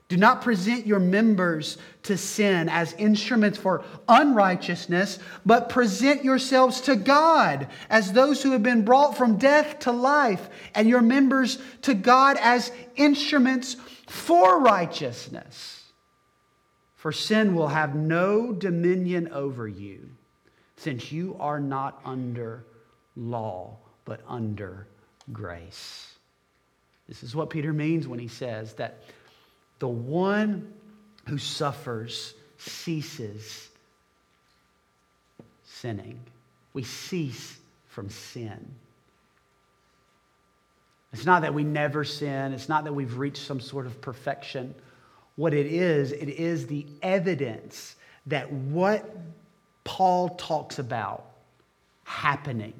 Do 0.08 0.18
not 0.18 0.44
present 0.44 0.86
your 0.86 1.00
members 1.00 1.80
to 2.04 2.16
sin 2.16 2.70
as 2.70 2.94
instruments 2.94 3.58
for 3.58 3.84
unrighteousness, 4.08 5.18
but 5.46 5.70
present 5.70 6.24
yourselves 6.24 6.82
to 6.82 6.96
God 6.96 7.68
as 7.90 8.14
those 8.14 8.44
who 8.44 8.52
have 8.52 8.62
been 8.62 8.86
brought 8.86 9.18
from 9.18 9.38
death 9.38 9.80
to 9.80 9.92
life, 9.92 10.48
and 10.76 10.88
your 10.88 11.02
members 11.02 11.58
to 11.84 11.96
God 11.96 12.38
as 12.40 12.72
instruments 12.96 13.78
for 14.08 14.60
righteousness. 14.62 15.92
For 16.96 17.12
sin 17.12 17.56
will 17.56 17.70
have 17.70 17.96
no 17.96 18.54
dominion 18.54 19.30
over 19.32 19.68
you, 19.68 20.12
since 20.78 21.12
you 21.12 21.36
are 21.40 21.60
not 21.60 22.00
under 22.06 22.66
law, 23.16 23.78
but 24.06 24.22
under 24.28 24.88
grace. 25.34 26.14
This 27.08 27.24
is 27.24 27.36
what 27.36 27.50
Peter 27.50 27.74
means 27.74 28.08
when 28.08 28.20
he 28.20 28.28
says 28.28 28.74
that 28.76 29.04
the 29.80 29.88
one 29.88 30.74
who 31.28 31.38
suffers 31.38 32.34
ceases 32.58 33.70
sinning. 35.64 36.20
We 36.74 36.84
cease 36.84 37.58
from 37.88 38.10
sin. 38.10 38.74
It's 41.14 41.26
not 41.26 41.44
that 41.44 41.54
we 41.54 41.64
never 41.64 42.04
sin, 42.04 42.54
it's 42.54 42.68
not 42.68 42.84
that 42.84 42.94
we've 42.94 43.18
reached 43.18 43.46
some 43.46 43.62
sort 43.62 43.86
of 43.86 44.02
perfection. 44.02 44.76
What 45.38 45.54
it 45.54 45.66
is, 45.66 46.12
it 46.12 46.28
is 46.28 46.68
the 46.68 46.86
evidence 47.02 47.96
that 48.26 48.52
what 48.52 49.16
Paul 49.84 50.30
talks 50.30 50.80
about 50.80 51.26
happening 52.04 52.74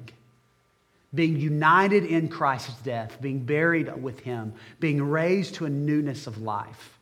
being 1.14 1.38
united 1.38 2.04
in 2.04 2.28
Christ's 2.28 2.74
death, 2.82 3.20
being 3.20 3.40
buried 3.40 4.02
with 4.02 4.20
him, 4.20 4.54
being 4.80 5.02
raised 5.02 5.54
to 5.56 5.66
a 5.66 5.70
newness 5.70 6.26
of 6.26 6.42
life. 6.42 6.98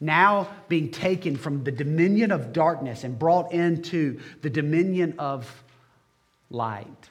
Now 0.00 0.48
being 0.68 0.90
taken 0.90 1.36
from 1.36 1.62
the 1.62 1.72
dominion 1.72 2.32
of 2.32 2.52
darkness 2.52 3.04
and 3.04 3.18
brought 3.18 3.52
into 3.52 4.20
the 4.40 4.48
dominion 4.48 5.14
of 5.18 5.62
light. 6.50 7.10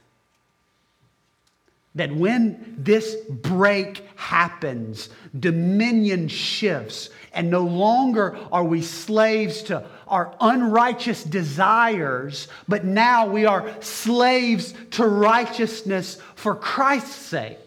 That 1.96 2.16
when 2.16 2.76
this 2.78 3.16
break 3.16 4.04
happens, 4.16 5.10
dominion 5.38 6.28
shifts, 6.28 7.10
and 7.34 7.50
no 7.50 7.64
longer 7.64 8.38
are 8.52 8.64
we 8.64 8.82
slaves 8.82 9.64
to 9.64 9.86
our 10.10 10.36
unrighteous 10.42 11.24
desires, 11.24 12.48
but 12.68 12.84
now 12.84 13.28
we 13.28 13.46
are 13.46 13.74
slaves 13.82 14.74
to 14.92 15.06
righteousness 15.06 16.18
for 16.36 16.56
Christ's 16.56 17.16
sake. 17.16 17.58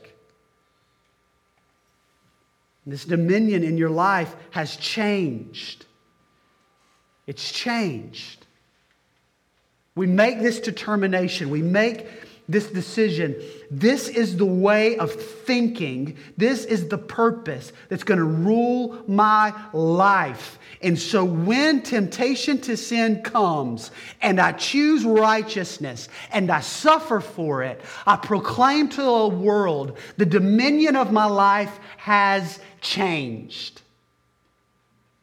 This 2.85 3.05
dominion 3.05 3.62
in 3.62 3.78
your 3.78 3.90
life 3.90 4.35
has 4.50 4.76
changed. 4.76 5.87
It's 7.26 7.52
changed. 7.52 8.44
We 9.94 10.07
make 10.07 10.40
this 10.40 10.59
determination. 10.59 11.50
We 11.50 11.62
make 11.62 12.07
this 12.53 12.69
decision. 12.69 13.35
This 13.71 14.09
is 14.09 14.37
the 14.37 14.47
way 14.47 14.97
of 14.99 15.12
thinking. 15.12 16.17
This 16.37 16.65
is 16.65 16.88
the 16.88 16.99
purpose 16.99 17.73
that's 17.88 18.05
going 18.05 18.19
to 18.19 18.25
rule 18.25 19.03
my 19.09 19.55
life. 19.73 20.59
And 20.83 20.99
so 20.99 21.25
when 21.25 21.83
temptation 21.83 22.61
to 22.62 22.77
sin 22.77 23.23
comes 23.23 23.91
and 24.21 24.41
I 24.41 24.53
choose 24.53 25.05
righteousness 25.05 26.09
and 26.33 26.51
I 26.51 26.61
suffer 26.61 27.21
for 27.21 27.62
it, 27.62 27.81
I 28.07 28.17
proclaim 28.17 28.88
to 28.91 29.03
the 29.03 29.29
world 29.29 29.99
the 30.17 30.27
dominion 30.27 30.97
of 30.97 31.12
my 31.12 31.27
life 31.27 31.81
has 31.97 32.61
changed. 32.81 33.83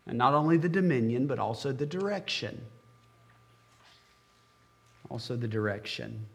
And 0.08 0.18
not 0.18 0.34
only 0.34 0.58
the 0.58 0.70
dominion, 0.70 1.28
but 1.28 1.38
also 1.38 1.72
the 1.72 1.86
direction. 1.86 2.60
Also 5.10 5.36
the 5.36 5.48
direction. 5.48 6.26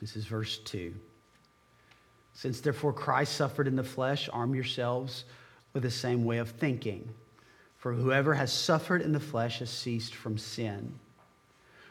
This 0.00 0.16
is 0.16 0.24
verse 0.26 0.58
2. 0.58 0.94
Since 2.34 2.60
therefore 2.60 2.92
Christ 2.92 3.36
suffered 3.36 3.68
in 3.68 3.76
the 3.76 3.84
flesh, 3.84 4.28
arm 4.32 4.54
yourselves 4.54 5.24
with 5.72 5.82
the 5.82 5.90
same 5.90 6.24
way 6.24 6.38
of 6.38 6.50
thinking. 6.50 7.08
For 7.76 7.92
whoever 7.92 8.34
has 8.34 8.52
suffered 8.52 9.02
in 9.02 9.12
the 9.12 9.20
flesh 9.20 9.58
has 9.58 9.70
ceased 9.70 10.14
from 10.14 10.38
sin, 10.38 10.94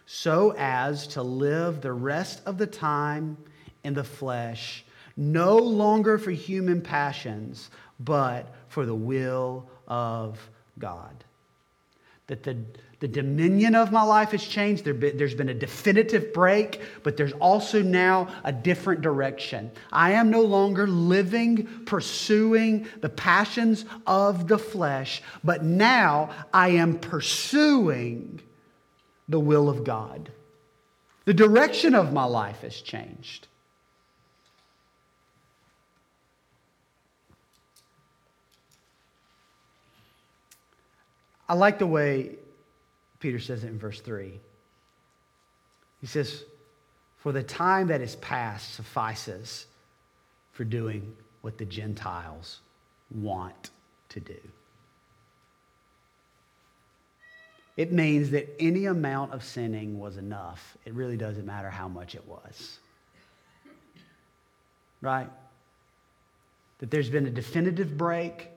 so 0.06 0.54
as 0.58 1.08
to 1.08 1.22
live 1.22 1.82
the 1.82 1.94
rest 1.94 2.42
of 2.46 2.58
the 2.58 2.68
time 2.68 3.38
in 3.84 3.94
the 3.94 4.04
flesh, 4.04 4.84
no 5.16 5.58
longer 5.58 6.18
for 6.18 6.32
human 6.32 6.82
passions, 6.82 7.70
but 8.00 8.54
for 8.70 8.86
the 8.86 8.96
will 8.96 9.70
of 9.88 10.50
God. 10.80 11.24
That 12.28 12.44
the 12.44 12.58
the 13.04 13.08
dominion 13.10 13.76
of 13.76 13.92
my 13.92 14.02
life 14.02 14.32
has 14.32 14.42
changed. 14.42 14.86
There 14.86 14.96
has 14.96 15.36
been 15.36 15.50
a 15.50 15.54
definitive 15.54 16.32
break, 16.32 16.80
but 17.04 17.18
there's 17.18 17.34
also 17.34 17.82
now 17.82 18.30
a 18.46 18.54
different 18.54 19.02
direction. 19.02 19.72
I 19.92 20.14
am 20.14 20.30
no 20.30 20.42
longer 20.42 20.88
living, 20.88 21.68
pursuing 21.86 22.88
the 23.02 23.10
passions 23.10 23.84
of 24.08 24.48
the 24.48 24.58
flesh, 24.58 25.22
but 25.44 25.66
now 25.66 26.30
I 26.54 26.70
am 26.70 26.98
pursuing 26.98 28.40
the 29.28 29.40
will 29.42 29.68
of 29.68 29.84
God. 29.84 30.32
The 31.26 31.34
direction 31.34 31.96
of 31.96 32.14
my 32.14 32.24
life 32.24 32.62
has 32.62 32.80
changed. 32.80 33.50
I 41.50 41.56
like 41.56 41.80
the 41.80 41.88
way 41.88 42.38
Peter 43.24 43.40
says 43.40 43.64
it 43.64 43.68
in 43.68 43.80
verse 43.80 44.02
3. 44.02 44.38
He 46.02 46.08
says, 46.08 46.44
For 47.16 47.32
the 47.32 47.42
time 47.42 47.88
that 47.88 48.02
is 48.02 48.18
past 48.18 48.74
suffices 48.76 49.66
for 50.52 50.66
doing 50.66 51.16
what 51.40 51.58
the 51.58 51.64
Gentiles 51.64 52.60
want 53.16 53.70
to 54.10 54.20
do. 54.20 54.40
It 57.78 57.94
means 57.94 58.30
that 58.32 58.54
any 58.60 58.88
amount 58.88 59.32
of 59.32 59.42
sinning 59.42 60.02
was 60.02 60.18
enough. 60.18 60.76
It 60.84 60.94
really 60.94 61.16
doesn't 61.16 61.46
matter 61.46 61.70
how 61.70 61.88
much 61.88 62.16
it 62.16 62.28
was. 62.28 62.80
Right? 65.00 65.30
That 66.80 66.92
there's 66.92 67.10
been 67.10 67.26
a 67.26 67.32
definitive 67.32 67.98
break, 67.98 68.50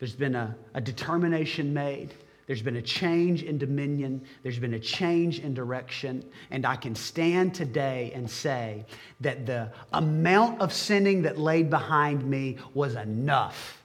there's 0.00 0.16
been 0.16 0.34
a, 0.34 0.56
a 0.74 0.80
determination 0.80 1.72
made 1.72 2.14
there's 2.52 2.60
been 2.60 2.76
a 2.76 2.82
change 2.82 3.44
in 3.44 3.56
dominion. 3.56 4.20
There's 4.42 4.58
been 4.58 4.74
a 4.74 4.78
change 4.78 5.38
in 5.38 5.54
direction. 5.54 6.22
And 6.50 6.66
I 6.66 6.76
can 6.76 6.94
stand 6.94 7.54
today 7.54 8.12
and 8.14 8.30
say 8.30 8.84
that 9.22 9.46
the 9.46 9.72
amount 9.94 10.60
of 10.60 10.70
sinning 10.70 11.22
that 11.22 11.38
laid 11.38 11.70
behind 11.70 12.28
me 12.28 12.58
was 12.74 12.94
enough. 12.94 13.82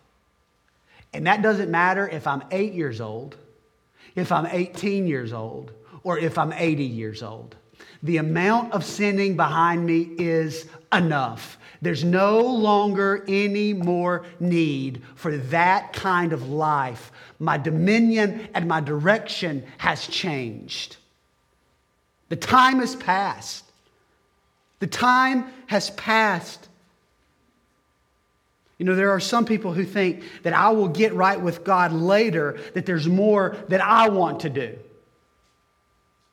And 1.13 1.27
that 1.27 1.41
doesn't 1.41 1.71
matter 1.71 2.09
if 2.09 2.27
I'm 2.27 2.43
eight 2.51 2.73
years 2.73 2.99
old, 2.99 3.37
if 4.15 4.33
I'm 4.33 4.45
18 4.45 5.07
years 5.07 5.31
old, 5.31 5.71
or 6.03 6.19
if 6.19 6.37
I'm 6.37 6.51
80 6.51 6.83
years 6.83 7.23
old. 7.23 7.55
The 8.03 8.17
amount 8.17 8.73
of 8.73 8.83
sinning 8.83 9.37
behind 9.37 9.85
me 9.85 10.09
is 10.17 10.67
enough. 10.91 11.57
There's 11.81 12.03
no 12.03 12.41
longer 12.41 13.23
any 13.27 13.73
more 13.73 14.25
need 14.39 15.03
for 15.15 15.37
that 15.37 15.93
kind 15.93 16.33
of 16.33 16.49
life. 16.49 17.11
My 17.39 17.57
dominion 17.57 18.49
and 18.53 18.67
my 18.67 18.81
direction 18.81 19.63
has 19.77 20.07
changed. 20.07 20.97
The 22.29 22.35
time 22.35 22.79
has 22.79 22.95
passed. 22.95 23.63
The 24.79 24.87
time 24.87 25.45
has 25.67 25.89
passed. 25.91 26.67
You 28.77 28.85
know, 28.85 28.95
there 28.95 29.11
are 29.11 29.19
some 29.19 29.45
people 29.45 29.73
who 29.73 29.85
think 29.85 30.23
that 30.43 30.53
I 30.53 30.69
will 30.69 30.87
get 30.87 31.13
right 31.13 31.39
with 31.39 31.63
God 31.63 31.91
later, 31.93 32.59
that 32.73 32.85
there's 32.85 33.07
more 33.07 33.57
that 33.69 33.81
I 33.81 34.09
want 34.09 34.41
to 34.41 34.49
do. 34.49 34.77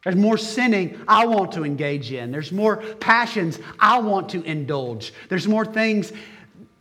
There's 0.04 0.16
more 0.16 0.36
sinning 0.36 1.00
I 1.08 1.26
want 1.26 1.52
to 1.52 1.64
engage 1.64 2.12
in. 2.12 2.30
There's 2.30 2.52
more 2.52 2.76
passions 2.76 3.58
I 3.78 3.98
want 4.00 4.28
to 4.30 4.42
indulge. 4.42 5.12
There's 5.28 5.48
more 5.48 5.64
things 5.64 6.12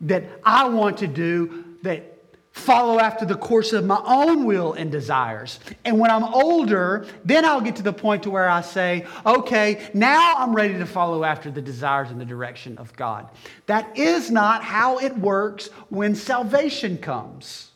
that 0.01 0.25
I 0.43 0.67
want 0.67 0.97
to 0.97 1.07
do 1.07 1.63
that 1.83 2.13
follow 2.51 2.99
after 2.99 3.25
the 3.25 3.35
course 3.35 3.73
of 3.73 3.83
my 3.83 3.99
own 4.05 4.45
will 4.45 4.73
and 4.73 4.91
desires. 4.91 5.59
And 5.85 5.99
when 5.99 6.11
I'm 6.11 6.23
older, 6.23 7.07
then 7.25 7.45
I'll 7.45 7.61
get 7.61 7.77
to 7.77 7.81
the 7.81 7.93
point 7.93 8.23
to 8.23 8.29
where 8.29 8.47
I 8.47 8.61
say, 8.61 9.07
okay, 9.25 9.89
now 9.93 10.35
I'm 10.37 10.53
ready 10.53 10.75
to 10.75 10.85
follow 10.85 11.23
after 11.23 11.49
the 11.49 11.61
desires 11.61 12.11
and 12.11 12.21
the 12.21 12.25
direction 12.25 12.77
of 12.77 12.95
God. 12.95 13.29
That 13.65 13.97
is 13.97 14.29
not 14.29 14.63
how 14.63 14.99
it 14.99 15.17
works 15.17 15.67
when 15.89 16.13
salvation 16.13 16.99
comes. 16.99 17.71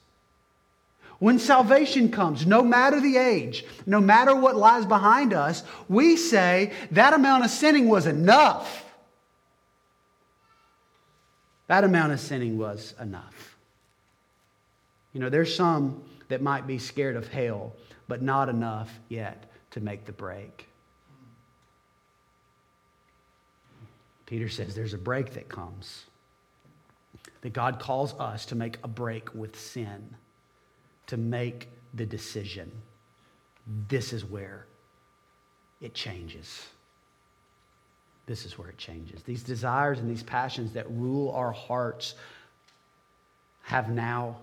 When 1.20 1.40
salvation 1.40 2.12
comes, 2.12 2.46
no 2.46 2.62
matter 2.62 3.02
the 3.02 3.18
age, 3.18 3.66
no 3.86 4.00
matter 4.00 4.36
what 4.36 4.56
lies 4.56 4.86
behind 4.86 5.34
us, 5.34 5.64
we 5.90 6.16
say 6.16 6.74
that 6.92 7.14
amount 7.14 7.44
of 7.44 7.50
sinning 7.50 7.88
was 7.88 8.06
enough. 8.06 8.86
That 11.68 11.84
amount 11.84 12.14
of 12.14 12.20
sinning 12.20 12.58
was 12.58 12.94
enough. 13.02 13.58
You 15.12 15.20
know, 15.20 15.30
there's 15.30 15.54
some 15.54 16.04
that 16.28 16.42
might 16.42 16.68
be 16.68 16.78
scared 16.78 17.16
of 17.16 17.28
hell, 17.28 17.74
but 18.08 18.22
not 18.22 18.48
enough 18.48 18.92
yet 19.10 19.52
to 19.72 19.80
make 19.82 20.06
the 20.06 20.12
break. 20.12 20.68
Peter 24.28 24.50
says 24.50 24.76
there's 24.76 24.94
a 24.94 25.00
break 25.00 25.34
that 25.34 25.50
comes. 25.50 26.06
That 27.42 27.54
God 27.54 27.80
calls 27.80 28.14
us 28.20 28.46
to 28.48 28.56
make 28.56 28.78
a 28.84 28.88
break 28.88 29.34
with 29.34 29.60
sin 29.60 30.16
to 31.08 31.18
make 31.18 31.70
the 31.94 32.06
decision. 32.06 32.72
This 33.88 34.14
is 34.14 34.24
where 34.24 34.66
it 35.82 35.94
changes. 35.94 36.68
This 38.26 38.46
is 38.46 38.58
where 38.58 38.70
it 38.70 38.78
changes. 38.78 39.24
These 39.24 39.44
desires 39.44 40.00
and 40.00 40.10
these 40.10 40.24
passions 40.24 40.74
that 40.74 40.90
rule 40.92 41.32
our 41.32 41.52
hearts 41.52 42.16
have 43.64 43.90
now 43.90 44.38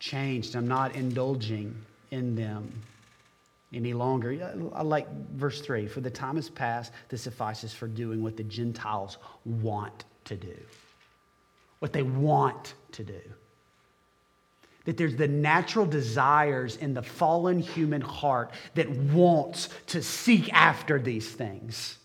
changed. 0.00 0.56
I'm 0.56 0.68
not 0.68 0.94
indulging 0.94 1.74
in 2.10 2.34
them 2.34 2.72
any 3.72 3.92
longer. 3.92 4.70
I 4.74 4.82
like 4.82 5.08
verse 5.34 5.60
3 5.60 5.86
For 5.86 6.00
the 6.00 6.10
time 6.10 6.36
has 6.36 6.48
passed, 6.48 6.92
this 7.08 7.22
suffices 7.22 7.72
for 7.72 7.86
doing 7.86 8.22
what 8.22 8.36
the 8.36 8.44
Gentiles 8.44 9.18
want 9.44 10.04
to 10.24 10.36
do. 10.36 10.56
What 11.78 11.92
they 11.92 12.02
want 12.02 12.74
to 12.92 13.04
do 13.04 13.20
that 14.88 14.96
there's 14.96 15.16
the 15.16 15.28
natural 15.28 15.84
desires 15.84 16.76
in 16.76 16.94
the 16.94 17.02
fallen 17.02 17.58
human 17.58 18.00
heart 18.00 18.50
that 18.74 18.88
wants 18.88 19.68
to 19.88 20.02
seek 20.02 20.50
after 20.54 20.98
these 20.98 21.30
things. 21.30 21.98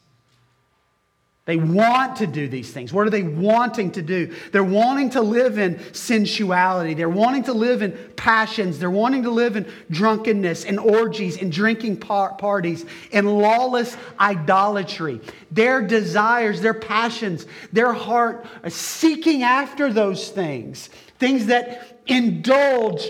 They 1.45 1.55
want 1.55 2.17
to 2.17 2.27
do 2.27 2.49
these 2.49 2.73
things. 2.73 2.91
What 2.91 3.07
are 3.07 3.09
they 3.09 3.23
wanting 3.23 3.91
to 3.91 4.01
do? 4.01 4.35
They're 4.51 4.65
wanting 4.65 5.11
to 5.11 5.21
live 5.21 5.57
in 5.57 5.79
sensuality. 5.93 6.93
They're 6.93 7.07
wanting 7.07 7.43
to 7.43 7.53
live 7.53 7.83
in 7.83 7.93
passions. 8.17 8.79
They're 8.79 8.91
wanting 8.91 9.23
to 9.23 9.31
live 9.31 9.55
in 9.55 9.65
drunkenness 9.89 10.65
and 10.65 10.77
orgies 10.77 11.41
and 11.41 11.53
drinking 11.53 12.01
par- 12.01 12.33
parties 12.33 12.85
and 13.13 13.39
lawless 13.39 13.95
idolatry. 14.19 15.21
Their 15.51 15.87
desires, 15.87 16.59
their 16.59 16.73
passions, 16.73 17.45
their 17.71 17.93
heart 17.93 18.45
are 18.61 18.69
seeking 18.69 19.43
after 19.43 19.93
those 19.93 20.27
things. 20.27 20.89
Things 21.17 21.45
that 21.45 21.92
indulge 22.07 23.09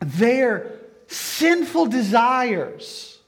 their 0.00 0.78
sinful 1.06 1.86
desires. 1.86 3.18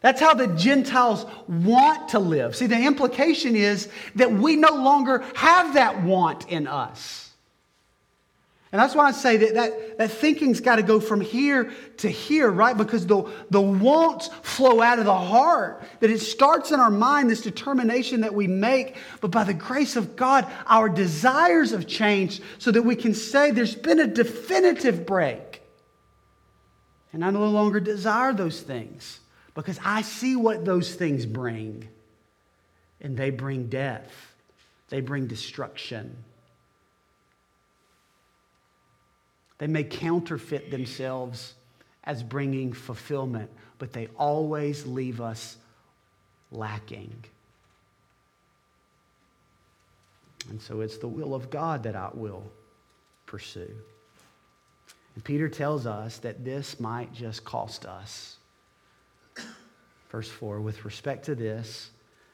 That's 0.00 0.20
how 0.20 0.34
the 0.34 0.48
Gentiles 0.48 1.24
want 1.46 2.10
to 2.10 2.18
live. 2.18 2.56
See, 2.56 2.66
the 2.66 2.84
implication 2.84 3.54
is 3.54 3.88
that 4.16 4.32
we 4.32 4.56
no 4.56 4.74
longer 4.74 5.24
have 5.34 5.74
that 5.74 6.02
want 6.02 6.48
in 6.48 6.66
us. 6.66 7.21
And 8.72 8.80
that's 8.80 8.94
why 8.94 9.08
I 9.08 9.12
say 9.12 9.36
that, 9.36 9.54
that, 9.54 9.98
that 9.98 10.10
thinking's 10.10 10.60
got 10.60 10.76
to 10.76 10.82
go 10.82 10.98
from 10.98 11.20
here 11.20 11.70
to 11.98 12.08
here, 12.08 12.50
right? 12.50 12.74
Because 12.74 13.06
the, 13.06 13.30
the 13.50 13.60
wants 13.60 14.28
flow 14.28 14.80
out 14.80 14.98
of 14.98 15.04
the 15.04 15.14
heart, 15.14 15.84
that 16.00 16.08
it 16.08 16.20
starts 16.20 16.70
in 16.70 16.80
our 16.80 16.90
mind, 16.90 17.28
this 17.28 17.42
determination 17.42 18.22
that 18.22 18.32
we 18.32 18.46
make. 18.46 18.96
But 19.20 19.30
by 19.30 19.44
the 19.44 19.52
grace 19.52 19.94
of 19.94 20.16
God, 20.16 20.50
our 20.66 20.88
desires 20.88 21.72
have 21.72 21.86
changed 21.86 22.42
so 22.56 22.70
that 22.70 22.80
we 22.80 22.96
can 22.96 23.12
say 23.12 23.50
there's 23.50 23.74
been 23.74 24.00
a 24.00 24.06
definitive 24.06 25.04
break. 25.04 25.60
And 27.12 27.22
I 27.22 27.28
no 27.28 27.44
longer 27.44 27.78
desire 27.78 28.32
those 28.32 28.62
things 28.62 29.20
because 29.54 29.78
I 29.84 30.00
see 30.00 30.34
what 30.34 30.64
those 30.64 30.94
things 30.94 31.26
bring. 31.26 31.88
And 33.02 33.18
they 33.18 33.28
bring 33.28 33.66
death, 33.66 34.10
they 34.88 35.02
bring 35.02 35.26
destruction. 35.26 36.16
They 39.62 39.68
may 39.68 39.84
counterfeit 39.84 40.72
themselves 40.72 41.54
as 42.02 42.20
bringing 42.24 42.72
fulfillment, 42.72 43.48
but 43.78 43.92
they 43.92 44.08
always 44.18 44.84
leave 44.86 45.20
us 45.20 45.56
lacking. 46.50 47.14
And 50.50 50.60
so 50.60 50.80
it's 50.80 50.98
the 50.98 51.06
will 51.06 51.32
of 51.32 51.48
God 51.48 51.84
that 51.84 51.94
I 51.94 52.10
will 52.12 52.42
pursue. 53.24 53.70
And 55.14 55.22
Peter 55.22 55.48
tells 55.48 55.86
us 55.86 56.18
that 56.18 56.44
this 56.44 56.80
might 56.80 57.14
just 57.14 57.44
cost 57.44 57.86
us. 57.86 58.38
Verse 60.10 60.28
4 60.28 60.60
With 60.60 60.84
respect 60.84 61.24
to 61.26 61.36
this, 61.36 61.90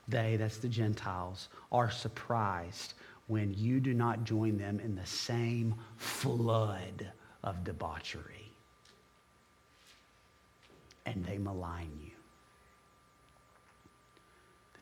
they, 0.09 0.37
that's 0.37 0.57
the 0.57 0.69
Gentiles, 0.69 1.51
are 1.71 1.91
surprised 1.91 2.95
when 3.27 3.53
you 3.53 3.81
do 3.81 3.93
not 3.93 4.25
join 4.25 4.57
them 4.57 4.81
in 4.81 4.97
the 4.97 5.05
same 5.05 5.75
flood 5.99 7.13
of 7.43 7.65
debauchery. 7.65 8.53
And 11.07 11.25
they 11.25 11.39
malign 11.39 11.91
you. 12.03 12.11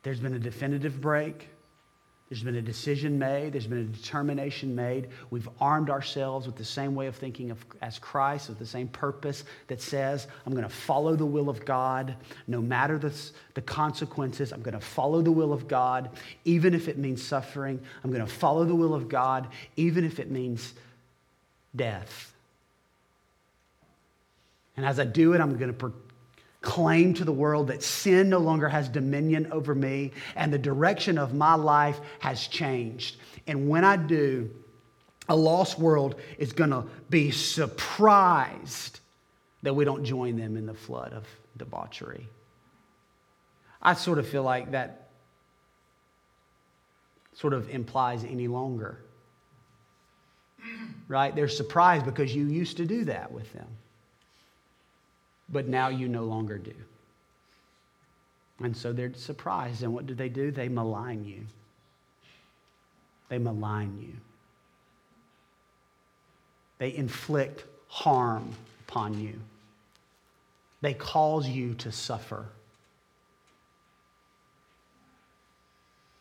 There's 0.03 0.21
been 0.21 0.35
a 0.35 0.39
definitive 0.39 1.01
break. 1.01 1.49
There's 2.29 2.43
been 2.43 2.57
a 2.57 2.63
decision 2.63 3.21
made. 3.21 3.53
There's 3.53 3.69
been 3.69 3.79
a 3.79 3.85
determination 3.85 4.75
made. 4.75 5.09
We've 5.31 5.49
armed 5.61 5.91
ourselves 5.91 6.47
with 6.47 6.57
the 6.57 6.65
same 6.65 6.97
way 6.97 7.07
of 7.07 7.15
thinking 7.15 7.53
of, 7.53 7.65
as 7.81 8.01
Christ, 8.01 8.49
with 8.49 8.59
the 8.59 8.67
same 8.67 8.89
purpose 8.89 9.45
that 9.69 9.81
says, 9.81 10.27
I'm 10.45 10.53
going 10.53 10.65
to 10.65 10.69
follow 10.69 11.15
the 11.15 11.27
will 11.27 11.49
of 11.49 11.65
God 11.65 12.17
no 12.49 12.61
matter 12.61 12.99
the, 12.99 13.15
the 13.55 13.63
consequences. 13.63 14.53
I'm 14.53 14.63
going 14.63 14.75
to 14.75 14.85
follow 14.85 15.23
the 15.23 15.31
will 15.31 15.53
of 15.53 15.69
God, 15.69 16.11
even 16.45 16.75
if 16.75 16.89
it 16.89 16.99
means 16.99 17.23
suffering. 17.25 17.81
I'm 18.03 18.11
going 18.11 18.27
to 18.27 18.33
follow 18.33 18.65
the 18.65 18.75
will 18.75 18.95
of 18.95 19.09
God, 19.09 19.47
even 19.77 20.05
if 20.05 20.19
it 20.19 20.29
means 20.29 20.75
death. 21.77 22.33
And 24.77 24.85
as 24.85 25.01
I 25.01 25.05
do 25.05 25.33
it, 25.33 25.41
I'm 25.41 25.57
going 25.57 25.74
to 25.74 25.93
claim 26.61 27.14
to 27.14 27.24
the 27.24 27.33
world 27.33 27.68
that 27.68 27.83
sin 27.83 28.29
no 28.29 28.39
longer 28.39 28.68
has 28.68 28.89
dominion 28.89 29.51
over 29.53 29.74
me 29.74 30.12
and 30.35 30.53
the 30.53 30.59
direction 30.59 31.16
of 31.16 31.33
my 31.33 31.55
life 31.55 32.01
has 32.18 32.47
changed. 32.49 33.16
And 33.47 33.68
when 33.68 33.85
I 33.85 33.97
do, 33.97 34.51
a 35.29 35.37
lost 35.37 35.79
world 35.79 36.16
is 36.39 36.53
going 36.53 36.70
to 36.70 36.85
be 37.09 37.31
surprised 37.31 39.01
that 39.62 39.74
we 39.74 39.85
don't 39.85 40.05
join 40.05 40.37
them 40.37 40.57
in 40.57 40.66
the 40.66 40.74
flood 40.74 41.12
of 41.12 41.24
debauchery. 41.57 42.27
I 43.81 43.95
sort 43.95 44.18
of 44.18 44.29
feel 44.29 44.43
like 44.43 44.72
that 44.72 45.11
sort 47.35 47.53
of 47.53 47.70
implies 47.70 48.24
any 48.24 48.49
longer. 48.49 48.99
Right? 51.09 51.35
They're 51.35 51.49
surprised 51.49 52.05
because 52.05 52.35
you 52.35 52.47
used 52.47 52.79
to 52.79 52.87
do 52.87 53.05
that 53.05 53.31
with 53.31 53.53
them 53.53 53.68
but 55.49 55.69
now 55.69 55.89
you 55.89 56.09
no 56.09 56.25
longer 56.25 56.59
do. 56.59 56.75
And 58.61 58.77
so 58.77 58.93
they're 58.93 59.13
surprised. 59.15 59.83
And 59.83 59.93
what 59.93 60.07
do 60.07 60.15
they 60.15 60.29
do? 60.29 60.51
They 60.51 60.69
malign 60.69 61.25
you. 61.25 61.43
They 63.29 63.39
malign 63.39 63.99
you. 64.01 64.15
They 66.79 66.95
inflict 66.95 67.65
harm 67.89 68.51
upon 68.89 69.21
you. 69.21 69.35
They 70.81 70.95
cause 70.95 71.49
you 71.49 71.75
to 71.75 71.91
suffer 71.91 72.47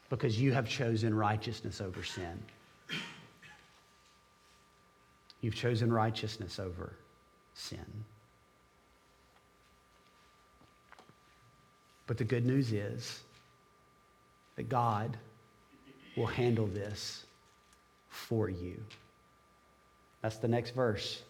because 0.10 0.40
you 0.40 0.54
have 0.54 0.68
chosen 0.68 1.14
righteousness 1.14 1.82
over 1.82 2.04
sin. 2.04 2.42
You've 5.42 5.56
chosen 5.56 5.92
righteousness 5.92 6.58
over 6.58 6.94
sin. 7.54 7.86
But 12.08 12.18
the 12.18 12.24
good 12.24 12.46
news 12.46 12.72
is 12.72 13.22
that 14.56 14.70
God 14.70 15.18
will 16.16 16.28
handle 16.28 16.68
this 16.68 17.26
for 18.10 18.50
you. 18.50 18.82
That's 20.22 20.38
the 20.38 20.48
next 20.48 20.72
verse. 20.72 21.22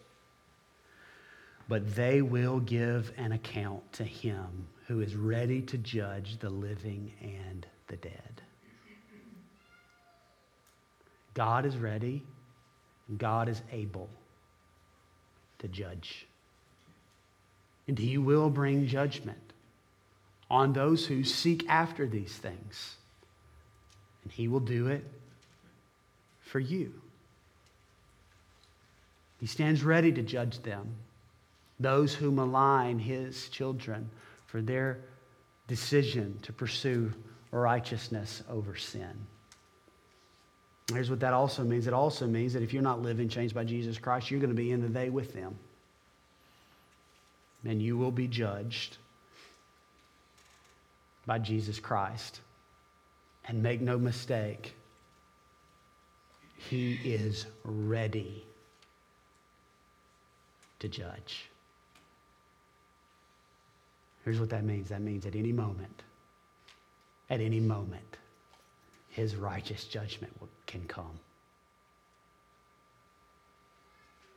But 1.68 1.94
they 1.94 2.22
will 2.22 2.60
give 2.60 3.12
an 3.16 3.32
account 3.32 3.92
to 3.94 4.04
him 4.04 4.46
who 4.86 5.00
is 5.00 5.16
ready 5.16 5.62
to 5.62 5.78
judge 5.78 6.38
the 6.38 6.50
living 6.50 7.12
and 7.20 7.66
the 7.88 7.96
dead. 7.96 8.42
God 11.34 11.66
is 11.66 11.76
ready, 11.76 12.22
God 13.18 13.48
is 13.48 13.60
able 13.72 14.08
to 15.58 15.68
judge. 15.68 16.26
And 17.88 17.98
he 17.98 18.16
will 18.16 18.48
bring 18.48 18.86
judgment 18.86 19.45
on 20.50 20.72
those 20.72 21.06
who 21.06 21.24
seek 21.24 21.68
after 21.68 22.06
these 22.06 22.36
things. 22.36 22.96
And 24.22 24.32
He 24.32 24.48
will 24.48 24.60
do 24.60 24.88
it 24.88 25.04
for 26.40 26.60
you. 26.60 26.92
He 29.38 29.46
stands 29.46 29.82
ready 29.82 30.12
to 30.12 30.22
judge 30.22 30.60
them, 30.62 30.94
those 31.78 32.14
who 32.14 32.30
malign 32.30 32.98
His 32.98 33.48
children 33.48 34.08
for 34.46 34.62
their 34.62 34.98
decision 35.68 36.38
to 36.42 36.52
pursue 36.52 37.12
righteousness 37.50 38.42
over 38.48 38.76
sin. 38.76 39.26
Here's 40.92 41.10
what 41.10 41.20
that 41.20 41.32
also 41.32 41.64
means 41.64 41.88
it 41.88 41.92
also 41.92 42.26
means 42.26 42.52
that 42.52 42.62
if 42.62 42.72
you're 42.72 42.82
not 42.82 43.02
living 43.02 43.28
changed 43.28 43.54
by 43.54 43.64
Jesus 43.64 43.98
Christ, 43.98 44.30
you're 44.30 44.40
going 44.40 44.50
to 44.50 44.56
be 44.56 44.70
in 44.70 44.80
the 44.80 44.88
they 44.88 45.10
with 45.10 45.34
them. 45.34 45.58
And 47.64 47.82
you 47.82 47.96
will 47.96 48.12
be 48.12 48.28
judged 48.28 48.98
by 51.26 51.38
Jesus 51.38 51.78
Christ. 51.78 52.40
And 53.48 53.62
make 53.62 53.80
no 53.80 53.98
mistake, 53.98 54.74
he 56.56 56.94
is 57.04 57.46
ready 57.64 58.44
to 60.80 60.88
judge. 60.88 61.48
Here's 64.24 64.40
what 64.40 64.50
that 64.50 64.64
means 64.64 64.88
that 64.88 65.00
means 65.00 65.24
at 65.26 65.36
any 65.36 65.52
moment, 65.52 66.02
at 67.30 67.40
any 67.40 67.60
moment, 67.60 68.16
his 69.10 69.36
righteous 69.36 69.84
judgment 69.84 70.32
can 70.66 70.84
come. 70.88 71.20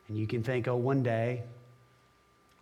And 0.07 0.17
you 0.17 0.27
can 0.27 0.43
think, 0.43 0.67
oh, 0.67 0.75
one 0.75 1.01
day 1.01 1.43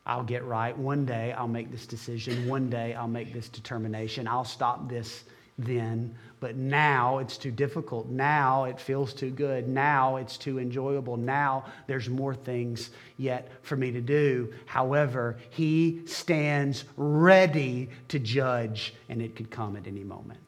I'll 0.08 0.24
get 0.24 0.46
right. 0.46 0.76
One 0.76 1.06
day 1.06 1.34
I'll 1.34 1.50
make 1.50 1.70
this 1.70 1.86
decision. 1.86 2.48
One 2.48 2.70
day 2.70 2.94
I'll 2.94 3.10
make 3.10 3.34
this 3.34 3.50
determination. 3.50 4.26
I'll 4.26 4.46
stop 4.46 4.90
this 4.90 5.26
then. 5.58 6.16
But 6.40 6.56
now 6.56 7.18
it's 7.18 7.38
too 7.38 7.52
difficult. 7.52 8.08
Now 8.08 8.64
it 8.66 8.80
feels 8.80 9.14
too 9.14 9.32
good. 9.32 9.68
Now 9.68 10.16
it's 10.16 10.38
too 10.38 10.60
enjoyable. 10.60 11.18
Now 11.18 11.66
there's 11.88 12.08
more 12.08 12.34
things 12.34 12.92
yet 13.18 13.52
for 13.64 13.76
me 13.76 13.92
to 13.92 14.00
do. 14.00 14.54
However, 14.66 15.38
he 15.50 16.04
stands 16.06 16.86
ready 16.96 17.90
to 18.08 18.20
judge, 18.20 18.94
and 19.10 19.22
it 19.22 19.36
could 19.36 19.52
come 19.52 19.76
at 19.76 19.88
any 19.88 20.06
moment. 20.06 20.40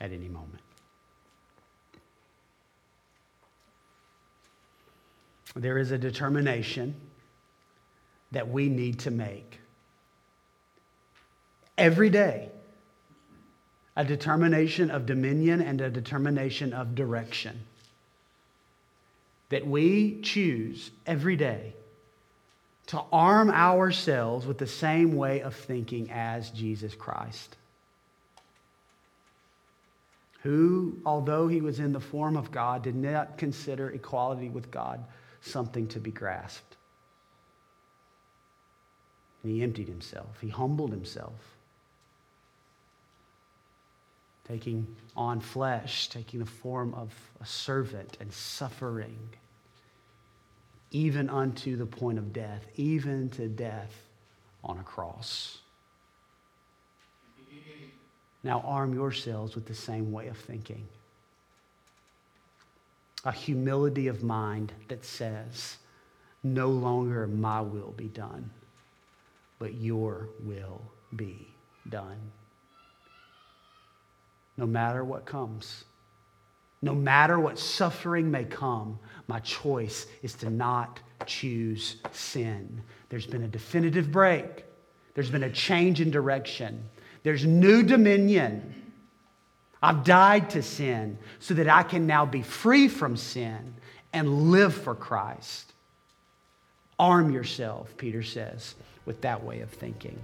At 0.00 0.10
any 0.10 0.28
moment. 0.28 0.63
There 5.56 5.78
is 5.78 5.90
a 5.90 5.98
determination 5.98 6.94
that 8.32 8.48
we 8.48 8.68
need 8.68 9.00
to 9.00 9.10
make. 9.10 9.60
Every 11.78 12.10
day, 12.10 12.50
a 13.96 14.04
determination 14.04 14.90
of 14.90 15.06
dominion 15.06 15.60
and 15.60 15.80
a 15.80 15.90
determination 15.90 16.72
of 16.72 16.94
direction. 16.94 17.60
That 19.50 19.66
we 19.66 20.20
choose 20.22 20.90
every 21.06 21.36
day 21.36 21.74
to 22.86 23.02
arm 23.12 23.50
ourselves 23.50 24.46
with 24.46 24.58
the 24.58 24.66
same 24.66 25.14
way 25.14 25.40
of 25.40 25.54
thinking 25.54 26.10
as 26.10 26.50
Jesus 26.50 26.94
Christ, 26.94 27.56
who, 30.42 30.98
although 31.06 31.48
he 31.48 31.60
was 31.60 31.78
in 31.78 31.92
the 31.92 32.00
form 32.00 32.36
of 32.36 32.50
God, 32.50 32.82
did 32.82 32.96
not 32.96 33.38
consider 33.38 33.90
equality 33.90 34.48
with 34.48 34.70
God 34.70 35.04
something 35.44 35.86
to 35.88 36.00
be 36.00 36.10
grasped. 36.10 36.76
And 39.42 39.52
he 39.52 39.62
emptied 39.62 39.88
himself, 39.88 40.40
he 40.40 40.48
humbled 40.48 40.90
himself, 40.90 41.56
taking 44.48 44.86
on 45.16 45.40
flesh, 45.40 46.08
taking 46.08 46.40
the 46.40 46.46
form 46.46 46.94
of 46.94 47.12
a 47.40 47.46
servant 47.46 48.16
and 48.20 48.32
suffering, 48.32 49.18
even 50.90 51.28
unto 51.28 51.76
the 51.76 51.86
point 51.86 52.18
of 52.18 52.32
death, 52.32 52.66
even 52.76 53.28
to 53.30 53.48
death 53.48 53.92
on 54.62 54.78
a 54.78 54.82
cross. 54.82 55.58
Now 58.42 58.60
arm 58.60 58.94
yourselves 58.94 59.54
with 59.54 59.66
the 59.66 59.74
same 59.74 60.12
way 60.12 60.28
of 60.28 60.36
thinking 60.36 60.86
a 63.24 63.32
humility 63.32 64.06
of 64.08 64.22
mind 64.22 64.72
that 64.88 65.04
says, 65.04 65.78
No 66.42 66.68
longer 66.68 67.26
my 67.26 67.60
will 67.60 67.92
be 67.96 68.08
done, 68.08 68.50
but 69.58 69.74
your 69.74 70.28
will 70.40 70.82
be 71.16 71.48
done. 71.88 72.18
No 74.56 74.66
matter 74.66 75.04
what 75.04 75.24
comes, 75.24 75.84
no 76.82 76.94
matter 76.94 77.40
what 77.40 77.58
suffering 77.58 78.30
may 78.30 78.44
come, 78.44 78.98
My 79.26 79.40
choice 79.40 80.06
is 80.22 80.34
to 80.34 80.50
not 80.50 81.00
choose 81.24 81.96
sin. 82.12 82.82
There's 83.08 83.26
been 83.26 83.44
a 83.44 83.48
definitive 83.48 84.12
break, 84.12 84.64
there's 85.14 85.30
been 85.30 85.44
a 85.44 85.50
change 85.50 86.02
in 86.02 86.10
direction, 86.10 86.84
there's 87.22 87.46
new 87.46 87.82
dominion. 87.82 88.83
I've 89.84 90.02
died 90.02 90.48
to 90.50 90.62
sin 90.62 91.18
so 91.40 91.52
that 91.52 91.68
I 91.68 91.82
can 91.82 92.06
now 92.06 92.24
be 92.24 92.40
free 92.40 92.88
from 92.88 93.18
sin 93.18 93.74
and 94.14 94.50
live 94.50 94.72
for 94.72 94.94
Christ. 94.94 95.74
Arm 96.98 97.30
yourself, 97.30 97.94
Peter 97.98 98.22
says, 98.22 98.76
with 99.04 99.20
that 99.20 99.44
way 99.44 99.60
of 99.60 99.68
thinking. 99.68 100.18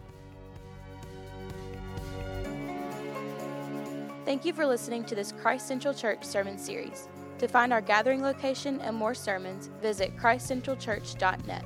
Thank 4.24 4.46
you 4.46 4.54
for 4.54 4.64
listening 4.64 5.04
to 5.04 5.14
this 5.14 5.32
Christ 5.32 5.68
Central 5.68 5.92
Church 5.92 6.24
sermon 6.24 6.56
series. 6.56 7.06
To 7.36 7.46
find 7.46 7.70
our 7.70 7.82
gathering 7.82 8.22
location 8.22 8.80
and 8.80 8.96
more 8.96 9.12
sermons, 9.12 9.68
visit 9.82 10.16
christcentralchurch.net. 10.16 11.64